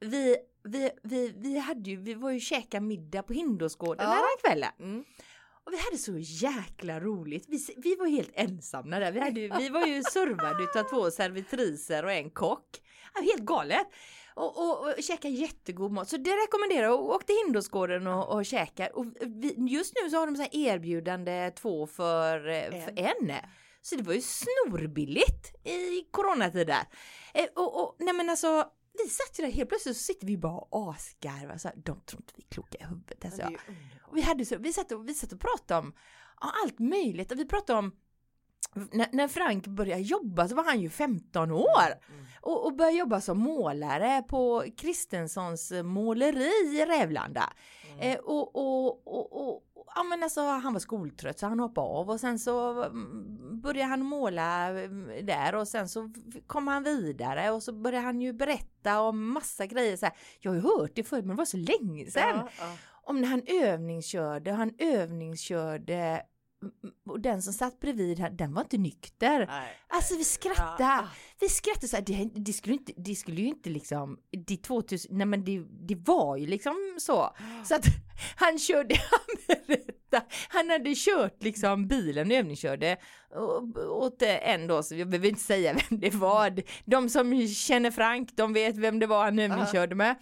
vi, 0.00 0.36
vi, 0.64 0.90
vi, 1.02 1.32
vi 1.36 1.58
hade 1.58 1.90
ju, 1.90 1.96
vi 1.96 2.14
var 2.14 2.30
ju 2.30 2.40
käka 2.40 2.80
middag 2.80 3.22
på 3.22 3.32
Hindåsgården 3.32 4.06
ja. 4.06 4.10
den 4.10 4.18
här 4.18 4.38
kvällen. 4.44 4.72
Mm. 4.78 5.04
Och 5.64 5.72
vi 5.72 5.76
hade 5.76 5.98
så 5.98 6.18
jäkla 6.18 7.00
roligt. 7.00 7.44
Vi, 7.48 7.66
vi 7.76 7.96
var 7.96 8.06
helt 8.06 8.32
ensamma 8.34 8.98
där. 8.98 9.12
Vi, 9.12 9.20
hade, 9.20 9.40
vi 9.58 9.68
var 9.68 9.86
ju 9.86 10.02
servade 10.12 10.80
av 10.80 10.88
två 10.88 11.10
servitriser 11.10 12.04
och 12.04 12.12
en 12.12 12.30
kock. 12.30 12.82
Helt 13.14 13.42
galet 13.42 13.86
och, 14.36 14.58
och, 14.58 14.88
och 14.88 15.02
käkar 15.02 15.28
jättegod 15.28 15.92
mat. 15.92 16.08
Så 16.08 16.16
det 16.16 16.30
rekommenderar 16.30 16.86
jag. 16.86 17.00
Åk 17.00 17.26
till 17.26 17.34
Hindåsgården 17.44 18.06
och, 18.06 18.28
och 18.28 18.46
käka. 18.46 18.86
Och 18.94 19.06
vi, 19.20 19.54
just 19.68 19.94
nu 20.02 20.10
så 20.10 20.16
har 20.16 20.26
de 20.26 20.36
så 20.36 20.46
erbjudande 20.52 21.50
två 21.50 21.86
för, 21.86 22.48
eh, 22.48 22.64
en. 22.64 22.82
för 22.82 22.98
en. 22.98 23.32
Så 23.82 23.96
det 23.96 24.02
var 24.02 24.12
ju 24.12 24.20
snorbilligt 24.20 25.66
i 25.66 26.08
coronatider. 26.10 26.82
Eh, 27.34 27.46
och, 27.54 27.82
och 27.82 27.96
nej 27.98 28.14
men 28.14 28.30
alltså 28.30 28.70
vi 29.04 29.10
satt 29.10 29.38
ju 29.38 29.44
där 29.44 29.52
helt 29.52 29.68
plötsligt 29.68 29.96
så 29.96 30.02
sitter 30.02 30.26
vi 30.26 30.36
bara 30.36 30.58
och 30.58 30.90
asgarvar. 30.90 31.56
Så 31.56 31.68
här, 31.68 31.76
de 31.76 32.00
tror 32.00 32.20
inte 32.20 32.32
vi 32.36 32.42
är 32.42 32.54
kloka 32.54 32.78
i 32.78 32.84
huvudet. 32.84 33.24
Alltså. 33.24 33.50
vi, 34.12 34.20
hade 34.20 34.44
så, 34.44 34.56
vi, 34.58 34.72
satt 34.72 34.92
och, 34.92 35.08
vi 35.08 35.14
satt 35.14 35.32
och 35.32 35.40
pratade 35.40 35.80
om 35.80 35.94
ja, 36.40 36.52
allt 36.64 36.78
möjligt. 36.78 37.32
Och 37.32 37.38
vi 37.38 37.44
pratade 37.44 37.78
om 37.78 37.96
när, 38.92 39.08
när, 39.12 39.28
Frank 39.28 39.66
började 39.66 40.02
jobba 40.02 40.48
så 40.48 40.54
var 40.54 40.64
han 40.64 40.80
ju 40.80 40.90
15 40.90 41.50
år 41.50 41.86
mm. 42.08 42.26
och, 42.40 42.66
och 42.66 42.76
började 42.76 42.96
jobba 42.96 43.20
som 43.20 43.38
målare 43.38 44.22
på 44.22 44.64
Kristenssons 44.76 45.72
måleri 45.84 46.50
i 46.80 46.84
Rävlanda. 46.84 47.52
Mm. 47.92 48.12
Eh, 48.12 48.18
och, 48.18 48.56
och, 48.56 49.06
och, 49.06 49.48
och, 49.48 49.62
ja 49.94 50.02
men 50.02 50.22
alltså 50.22 50.40
han 50.40 50.72
var 50.72 50.80
skoltrött 50.80 51.38
så 51.38 51.46
han 51.46 51.60
hoppade 51.60 51.86
av 51.86 52.10
och 52.10 52.20
sen 52.20 52.38
så 52.38 52.82
mm, 52.82 53.60
började 53.60 53.90
han 53.90 54.02
måla 54.02 54.68
mm, 54.68 55.26
där 55.26 55.54
och 55.54 55.68
sen 55.68 55.88
så 55.88 56.10
kom 56.46 56.68
han 56.68 56.82
vidare 56.84 57.50
och 57.50 57.62
så 57.62 57.72
började 57.72 58.04
han 58.04 58.20
ju 58.20 58.32
berätta 58.32 59.00
om 59.00 59.32
massa 59.32 59.66
grejer 59.66 59.96
så 59.96 60.06
här. 60.06 60.14
Jag 60.40 60.50
har 60.50 60.56
ju 60.56 60.62
hört 60.62 60.92
det 60.94 61.04
förut 61.04 61.24
men 61.24 61.36
det 61.36 61.40
var 61.40 61.44
så 61.44 61.56
länge 61.56 62.10
sedan. 62.10 62.36
Ja, 62.36 62.48
ja. 62.58 62.76
Om 63.02 63.20
när 63.20 63.28
han 63.28 63.42
övningskörde, 63.46 64.52
han 64.52 64.72
övningskörde 64.78 66.22
och 67.06 67.20
den 67.20 67.42
som 67.42 67.52
satt 67.52 67.80
bredvid, 67.80 68.26
den 68.32 68.54
var 68.54 68.62
inte 68.62 68.78
nykter. 68.78 69.46
Nej. 69.46 69.76
Alltså 69.88 70.16
vi 70.16 70.24
skrattade. 70.24 70.82
Ja. 70.82 71.08
Vi 71.40 71.48
skrattade 71.48 71.88
så 71.88 71.96
här, 71.96 72.04
det, 72.04 72.30
det, 72.34 72.52
skulle 72.52 72.74
inte, 72.74 72.92
det 72.96 73.14
skulle 73.14 73.40
ju 73.40 73.48
inte 73.48 73.70
liksom, 73.70 74.18
det 74.46 74.56
2000, 74.56 75.18
nej 75.18 75.26
men 75.26 75.44
det, 75.44 75.64
det 75.88 75.94
var 75.94 76.36
ju 76.36 76.46
liksom 76.46 76.96
så. 76.98 77.36
Så 77.64 77.74
att 77.74 77.84
han 78.36 78.58
körde, 78.58 78.94
han 79.48 79.56
berättade 79.66 79.96
han 80.48 80.70
hade 80.70 80.94
kört 80.96 81.42
liksom 81.42 81.88
bilen, 81.88 82.32
övningskörde 82.32 82.96
åt 83.90 84.22
en 84.22 84.66
då, 84.66 84.82
så 84.82 84.94
jag 84.94 85.08
behöver 85.08 85.28
inte 85.28 85.40
säga 85.40 85.72
vem 85.72 86.00
det 86.00 86.14
var. 86.14 86.62
De 86.84 87.08
som 87.08 87.48
känner 87.48 87.90
Frank, 87.90 88.30
de 88.34 88.52
vet 88.52 88.76
vem 88.76 88.98
det 88.98 89.06
var 89.06 89.24
han 89.24 89.38
övningskörde 89.38 89.94
med. 89.94 90.16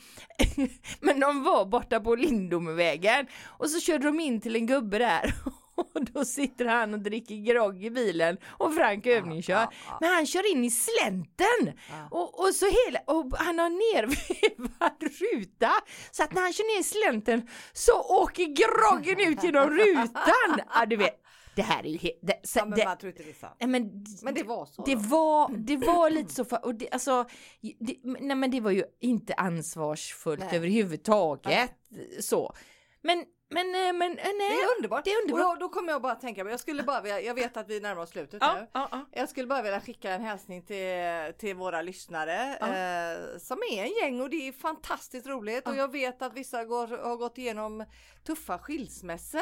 Men 1.00 1.20
de 1.20 1.42
var 1.42 1.66
borta 1.66 2.00
på 2.00 2.14
Lindomevägen 2.14 3.26
och 3.44 3.70
så 3.70 3.80
körde 3.80 4.06
de 4.06 4.20
in 4.20 4.40
till 4.40 4.56
en 4.56 4.66
gubbe 4.66 4.98
där 4.98 5.34
och 5.94 6.04
då 6.04 6.24
sitter 6.24 6.64
han 6.64 6.94
och 6.94 7.00
dricker 7.00 7.34
grogg 7.34 7.84
i 7.84 7.90
bilen 7.90 8.37
och 8.46 8.74
Frank 8.74 9.06
övningskör. 9.06 9.54
Ja, 9.54 9.72
ja. 9.87 9.98
Men 10.00 10.14
han 10.14 10.26
kör 10.26 10.52
in 10.52 10.64
i 10.64 10.70
slänten 10.70 11.78
och, 12.10 12.40
och, 12.40 12.54
så 12.54 12.66
hela, 12.66 13.00
och 13.06 13.32
han 13.37 13.58
har 13.58 13.68
nervevad 13.68 15.02
ruta 15.20 15.72
så 16.10 16.22
att 16.22 16.32
när 16.34 16.42
han 16.42 16.52
kör 16.52 16.74
ner 16.74 16.80
i 16.80 16.84
slänten 16.84 17.48
så 17.72 17.92
åker 18.22 18.44
groggen 18.44 19.30
ut 19.30 19.44
genom 19.44 19.70
rutan. 19.70 20.60
Ja, 20.74 20.87
du 20.87 20.96
vet, 20.96 21.24
det 21.56 21.62
här 21.62 21.87
är 21.87 21.88
ju 21.88 21.98
helt... 21.98 22.18
Det, 22.22 22.40
ja, 22.54 22.64
men 22.64 22.78
det, 22.78 22.84
man 22.84 22.98
tror 22.98 23.12
inte 23.12 23.22
det 23.22 23.30
är 23.30 23.34
sant. 23.34 23.54
Men, 23.58 24.04
men 24.22 24.34
det 24.34 24.42
var 24.42 24.66
så. 24.66 24.84
Det 24.84 24.96
var, 24.96 25.48
det 25.56 25.76
var 25.76 26.10
lite 26.10 26.34
så, 26.34 26.44
för, 26.44 26.64
och 26.64 26.74
det, 26.74 26.90
alltså, 26.90 27.24
det, 27.60 27.96
nej 28.02 28.37
men 28.37 28.50
det 28.50 28.60
var 28.60 28.70
ju 28.70 28.84
inte 29.00 29.34
ansvarsfullt 29.34 30.40
nej. 30.40 30.56
överhuvudtaget. 30.56 31.70
Nej. 31.88 32.22
Så. 32.22 32.54
Men 33.02 33.24
men, 33.54 33.74
eh, 33.74 33.92
men 33.92 34.18
eh, 34.18 34.24
nej. 34.24 34.50
Det 34.50 34.62
är 34.62 34.76
underbart. 34.76 35.04
Det 35.04 35.10
är 35.10 35.22
underbart. 35.22 35.52
Och 35.52 35.58
då, 35.58 35.66
då 35.66 35.68
kommer 35.68 35.92
jag 35.92 36.02
bara 36.02 36.12
att 36.12 36.20
tänka, 36.20 36.50
jag 36.50 36.60
skulle 36.60 36.82
bara 36.82 37.00
vilja, 37.00 37.20
jag 37.20 37.34
vet 37.34 37.56
att 37.56 37.68
vi 37.68 37.80
närmar 37.80 38.02
oss 38.02 38.10
slutet 38.10 38.38
ja, 38.40 38.54
nu. 38.54 38.66
Ja, 38.72 38.88
ja. 38.90 39.06
Jag 39.12 39.28
skulle 39.28 39.46
bara 39.46 39.62
vilja 39.62 39.80
skicka 39.80 40.10
en 40.10 40.22
hälsning 40.22 40.62
till, 40.62 41.34
till 41.38 41.56
våra 41.56 41.82
lyssnare 41.82 42.56
eh, 42.56 43.38
som 43.38 43.58
är 43.72 43.82
en 43.82 43.92
gäng 44.02 44.20
och 44.20 44.30
det 44.30 44.48
är 44.48 44.52
fantastiskt 44.52 45.26
roligt 45.26 45.68
och 45.68 45.76
jag 45.76 45.92
vet 45.92 46.22
att 46.22 46.34
vissa 46.34 46.64
går, 46.64 46.86
har 46.86 47.16
gått 47.16 47.38
igenom 47.38 47.84
tuffa 48.24 48.58
skilsmässor 48.58 49.40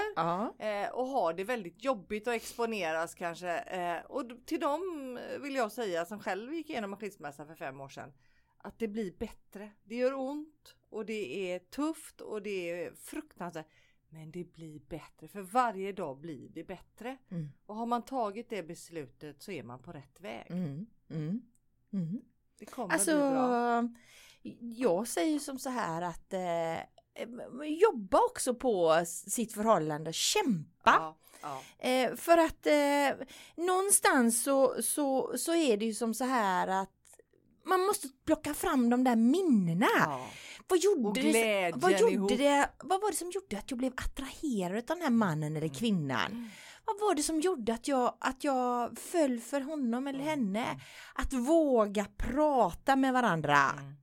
eh, 0.58 0.88
och 0.92 1.06
har 1.06 1.32
det 1.32 1.44
väldigt 1.44 1.84
jobbigt 1.84 2.28
att 2.28 2.34
exponeras 2.34 3.14
kanske. 3.14 3.58
Eh, 3.58 4.04
och 4.06 4.24
till 4.46 4.60
dem 4.60 5.18
vill 5.40 5.54
jag 5.54 5.72
säga 5.72 6.04
som 6.04 6.20
själv 6.20 6.54
gick 6.54 6.70
igenom 6.70 6.92
en 6.92 6.98
skilsmässa 6.98 7.46
för 7.46 7.54
fem 7.54 7.80
år 7.80 7.88
sedan 7.88 8.12
att 8.62 8.78
det 8.78 8.88
blir 8.88 9.12
bättre. 9.18 9.70
Det 9.84 9.96
gör 9.96 10.14
ont 10.14 10.74
och 10.90 11.06
det 11.06 11.52
är 11.52 11.58
tufft 11.58 12.20
och 12.20 12.42
det 12.42 12.70
är 12.70 12.94
fruktansvärt. 12.94 13.66
Men 14.14 14.30
det 14.30 14.44
blir 14.44 14.80
bättre, 14.88 15.28
för 15.28 15.40
varje 15.40 15.92
dag 15.92 16.18
blir 16.18 16.48
det 16.48 16.64
bättre. 16.64 17.16
Mm. 17.30 17.48
Och 17.66 17.76
har 17.76 17.86
man 17.86 18.02
tagit 18.02 18.50
det 18.50 18.62
beslutet 18.62 19.42
så 19.42 19.52
är 19.52 19.62
man 19.62 19.78
på 19.78 19.92
rätt 19.92 20.20
väg. 20.20 20.46
Mm. 20.50 20.86
Mm. 21.10 21.42
mm. 21.92 22.20
Det 22.58 22.66
kommer 22.66 22.94
alltså, 22.94 23.10
bli 23.10 23.20
bra. 23.20 23.88
Jag 24.76 25.08
säger 25.08 25.38
som 25.38 25.58
så 25.58 25.70
här 25.70 26.02
att 26.02 26.32
eh, 26.32 27.66
jobba 27.66 28.18
också 28.30 28.54
på 28.54 29.04
sitt 29.06 29.52
förhållande, 29.52 30.12
kämpa. 30.12 30.72
Ja, 30.84 31.16
ja. 31.42 31.88
Eh, 31.88 32.16
för 32.16 32.38
att 32.38 32.66
eh, 32.66 33.26
någonstans 33.56 34.42
så, 34.42 34.82
så, 34.82 35.38
så 35.38 35.54
är 35.54 35.76
det 35.76 35.84
ju 35.84 35.94
som 35.94 36.14
så 36.14 36.24
här 36.24 36.68
att 36.68 36.90
man 37.64 37.80
måste 37.80 38.08
plocka 38.24 38.54
fram 38.54 38.90
de 38.90 39.04
där 39.04 39.16
minnena. 39.16 39.88
Ja. 39.98 40.26
Vad 40.68 40.78
gjorde, 40.78 41.20
det, 41.20 41.72
vad, 41.76 42.00
gjorde 42.00 42.36
det, 42.36 42.70
vad 42.78 43.00
var 43.00 43.10
det 43.10 43.16
som 43.16 43.30
gjorde 43.30 43.58
att 43.58 43.70
jag 43.70 43.78
blev 43.78 43.92
attraherad 43.96 44.90
av 44.90 44.96
den 44.96 45.02
här 45.02 45.10
mannen 45.10 45.56
eller 45.56 45.66
mm. 45.66 45.74
kvinnan? 45.74 46.32
Mm. 46.32 46.48
Vad 46.84 47.00
var 47.00 47.14
det 47.14 47.22
som 47.22 47.40
gjorde 47.40 47.74
att 47.74 47.88
jag, 47.88 48.16
att 48.20 48.44
jag 48.44 48.98
föll 48.98 49.40
för 49.40 49.60
honom 49.60 50.06
eller 50.06 50.20
mm. 50.20 50.28
henne? 50.28 50.64
Mm. 50.64 50.80
Att 51.14 51.32
våga 51.32 52.06
prata 52.16 52.96
med 52.96 53.12
varandra. 53.12 53.56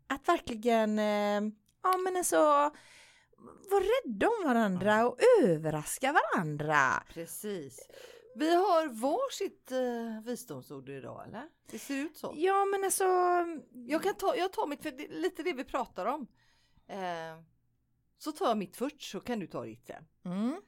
Att 0.08 0.28
verkligen, 0.28 1.00
eh, 1.00 1.52
ja 1.84 1.98
men 2.04 2.18
alltså 2.18 2.72
vara 3.70 3.84
rädda 3.84 4.28
om 4.28 4.48
varandra 4.48 5.08
och 5.08 5.18
överraska 5.44 6.14
varandra. 6.14 7.04
Precis. 7.14 7.88
Vi 8.36 8.56
har 8.56 8.88
varsitt 8.88 9.72
eh, 9.72 10.26
visdomsord 10.26 10.90
idag 10.90 11.28
eller? 11.28 11.44
Det 11.72 11.80
ser 11.80 11.96
ut 11.96 12.18
så. 12.18 12.34
Ja 12.38 12.66
men 12.66 12.84
alltså. 12.84 13.06
Jag 13.72 14.04
kan 14.04 14.16
ta, 14.16 14.36
jag 14.36 14.54
tar 14.54 14.68
mitt, 14.68 14.84
för 14.84 14.92
det, 14.92 15.08
lite 15.08 15.44
det 15.44 15.54
vi 15.54 15.64
pratar 15.64 16.06
om. 16.06 16.28
Eh, 16.90 17.42
så 18.18 18.32
tar 18.32 18.48
jag 18.48 18.58
mitt 18.58 18.76
först 18.76 19.02
så 19.02 19.20
kan 19.20 19.40
du 19.40 19.48
ta 19.48 19.66
ditt 19.66 19.86
sen. 19.86 20.06
Mm. 20.24 20.62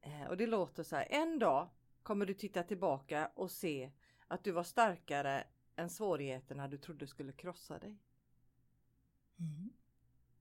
Eh, 0.00 0.26
och 0.28 0.36
det 0.36 0.46
låter 0.46 0.82
så 0.82 0.96
här. 0.96 1.06
En 1.10 1.38
dag 1.38 1.68
kommer 2.02 2.26
du 2.26 2.34
titta 2.34 2.62
tillbaka 2.62 3.30
och 3.34 3.50
se 3.50 3.90
att 4.26 4.44
du 4.44 4.50
var 4.50 4.64
starkare 4.64 5.44
än 5.76 5.90
svårigheterna 5.90 6.68
du 6.68 6.78
trodde 6.78 7.06
skulle 7.06 7.32
krossa 7.32 7.78
dig. 7.78 7.98
Mm. 9.38 9.70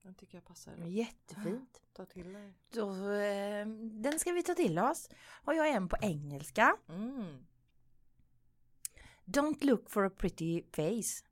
Den 0.02 0.16
tycker 0.16 0.38
jag 0.38 0.46
passar. 0.46 0.76
Jättefint. 0.78 1.82
Ta 1.94 2.06
till 2.06 2.34
dig. 2.34 2.54
Då, 2.70 3.12
eh, 3.12 3.68
den 3.92 4.20
ska 4.20 4.32
vi 4.32 4.44
ta 4.44 4.54
till 4.54 4.80
oss. 4.80 5.10
Har 5.18 5.54
jag 5.54 5.70
en 5.70 5.90
på 5.90 5.98
engelska. 6.02 6.78
Mm. 6.90 7.46
Don't 9.26 9.66
look 9.66 9.90
for 9.90 10.06
a 10.06 10.10
pretty 10.10 10.64
face. 10.72 11.24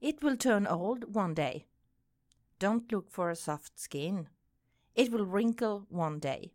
It 0.00 0.22
will 0.22 0.38
turn 0.38 0.66
old 0.66 1.16
one 1.16 1.34
day. 1.34 1.69
Don't 2.60 2.92
look 2.92 3.10
for 3.10 3.30
a 3.30 3.36
soft 3.36 3.78
skin. 3.78 4.28
It 4.94 5.10
will 5.10 5.24
wrinkle 5.24 5.86
one 5.88 6.18
day. 6.18 6.52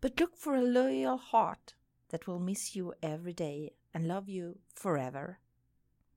But 0.00 0.20
look 0.20 0.36
for 0.36 0.54
a 0.54 0.62
loyal 0.62 1.18
heart 1.18 1.74
that 2.10 2.28
will 2.28 2.38
miss 2.38 2.76
you 2.76 2.94
every 3.02 3.32
day 3.32 3.70
and 3.92 4.06
love 4.06 4.28
you 4.28 4.58
forever. 4.74 5.40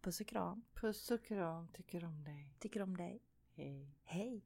Puss 0.02 0.22
och 0.22 0.28
kram. 0.28 0.62
Puss 0.74 1.12
och 1.12 1.24
kram. 1.24 1.68
Tycker 1.74 2.06
om 2.06 2.24
dig. 2.24 2.54
Tycker 2.60 2.82
om 2.82 2.98
dig. 2.98 3.22
Hej. 3.56 3.90
Hej. 4.04 4.46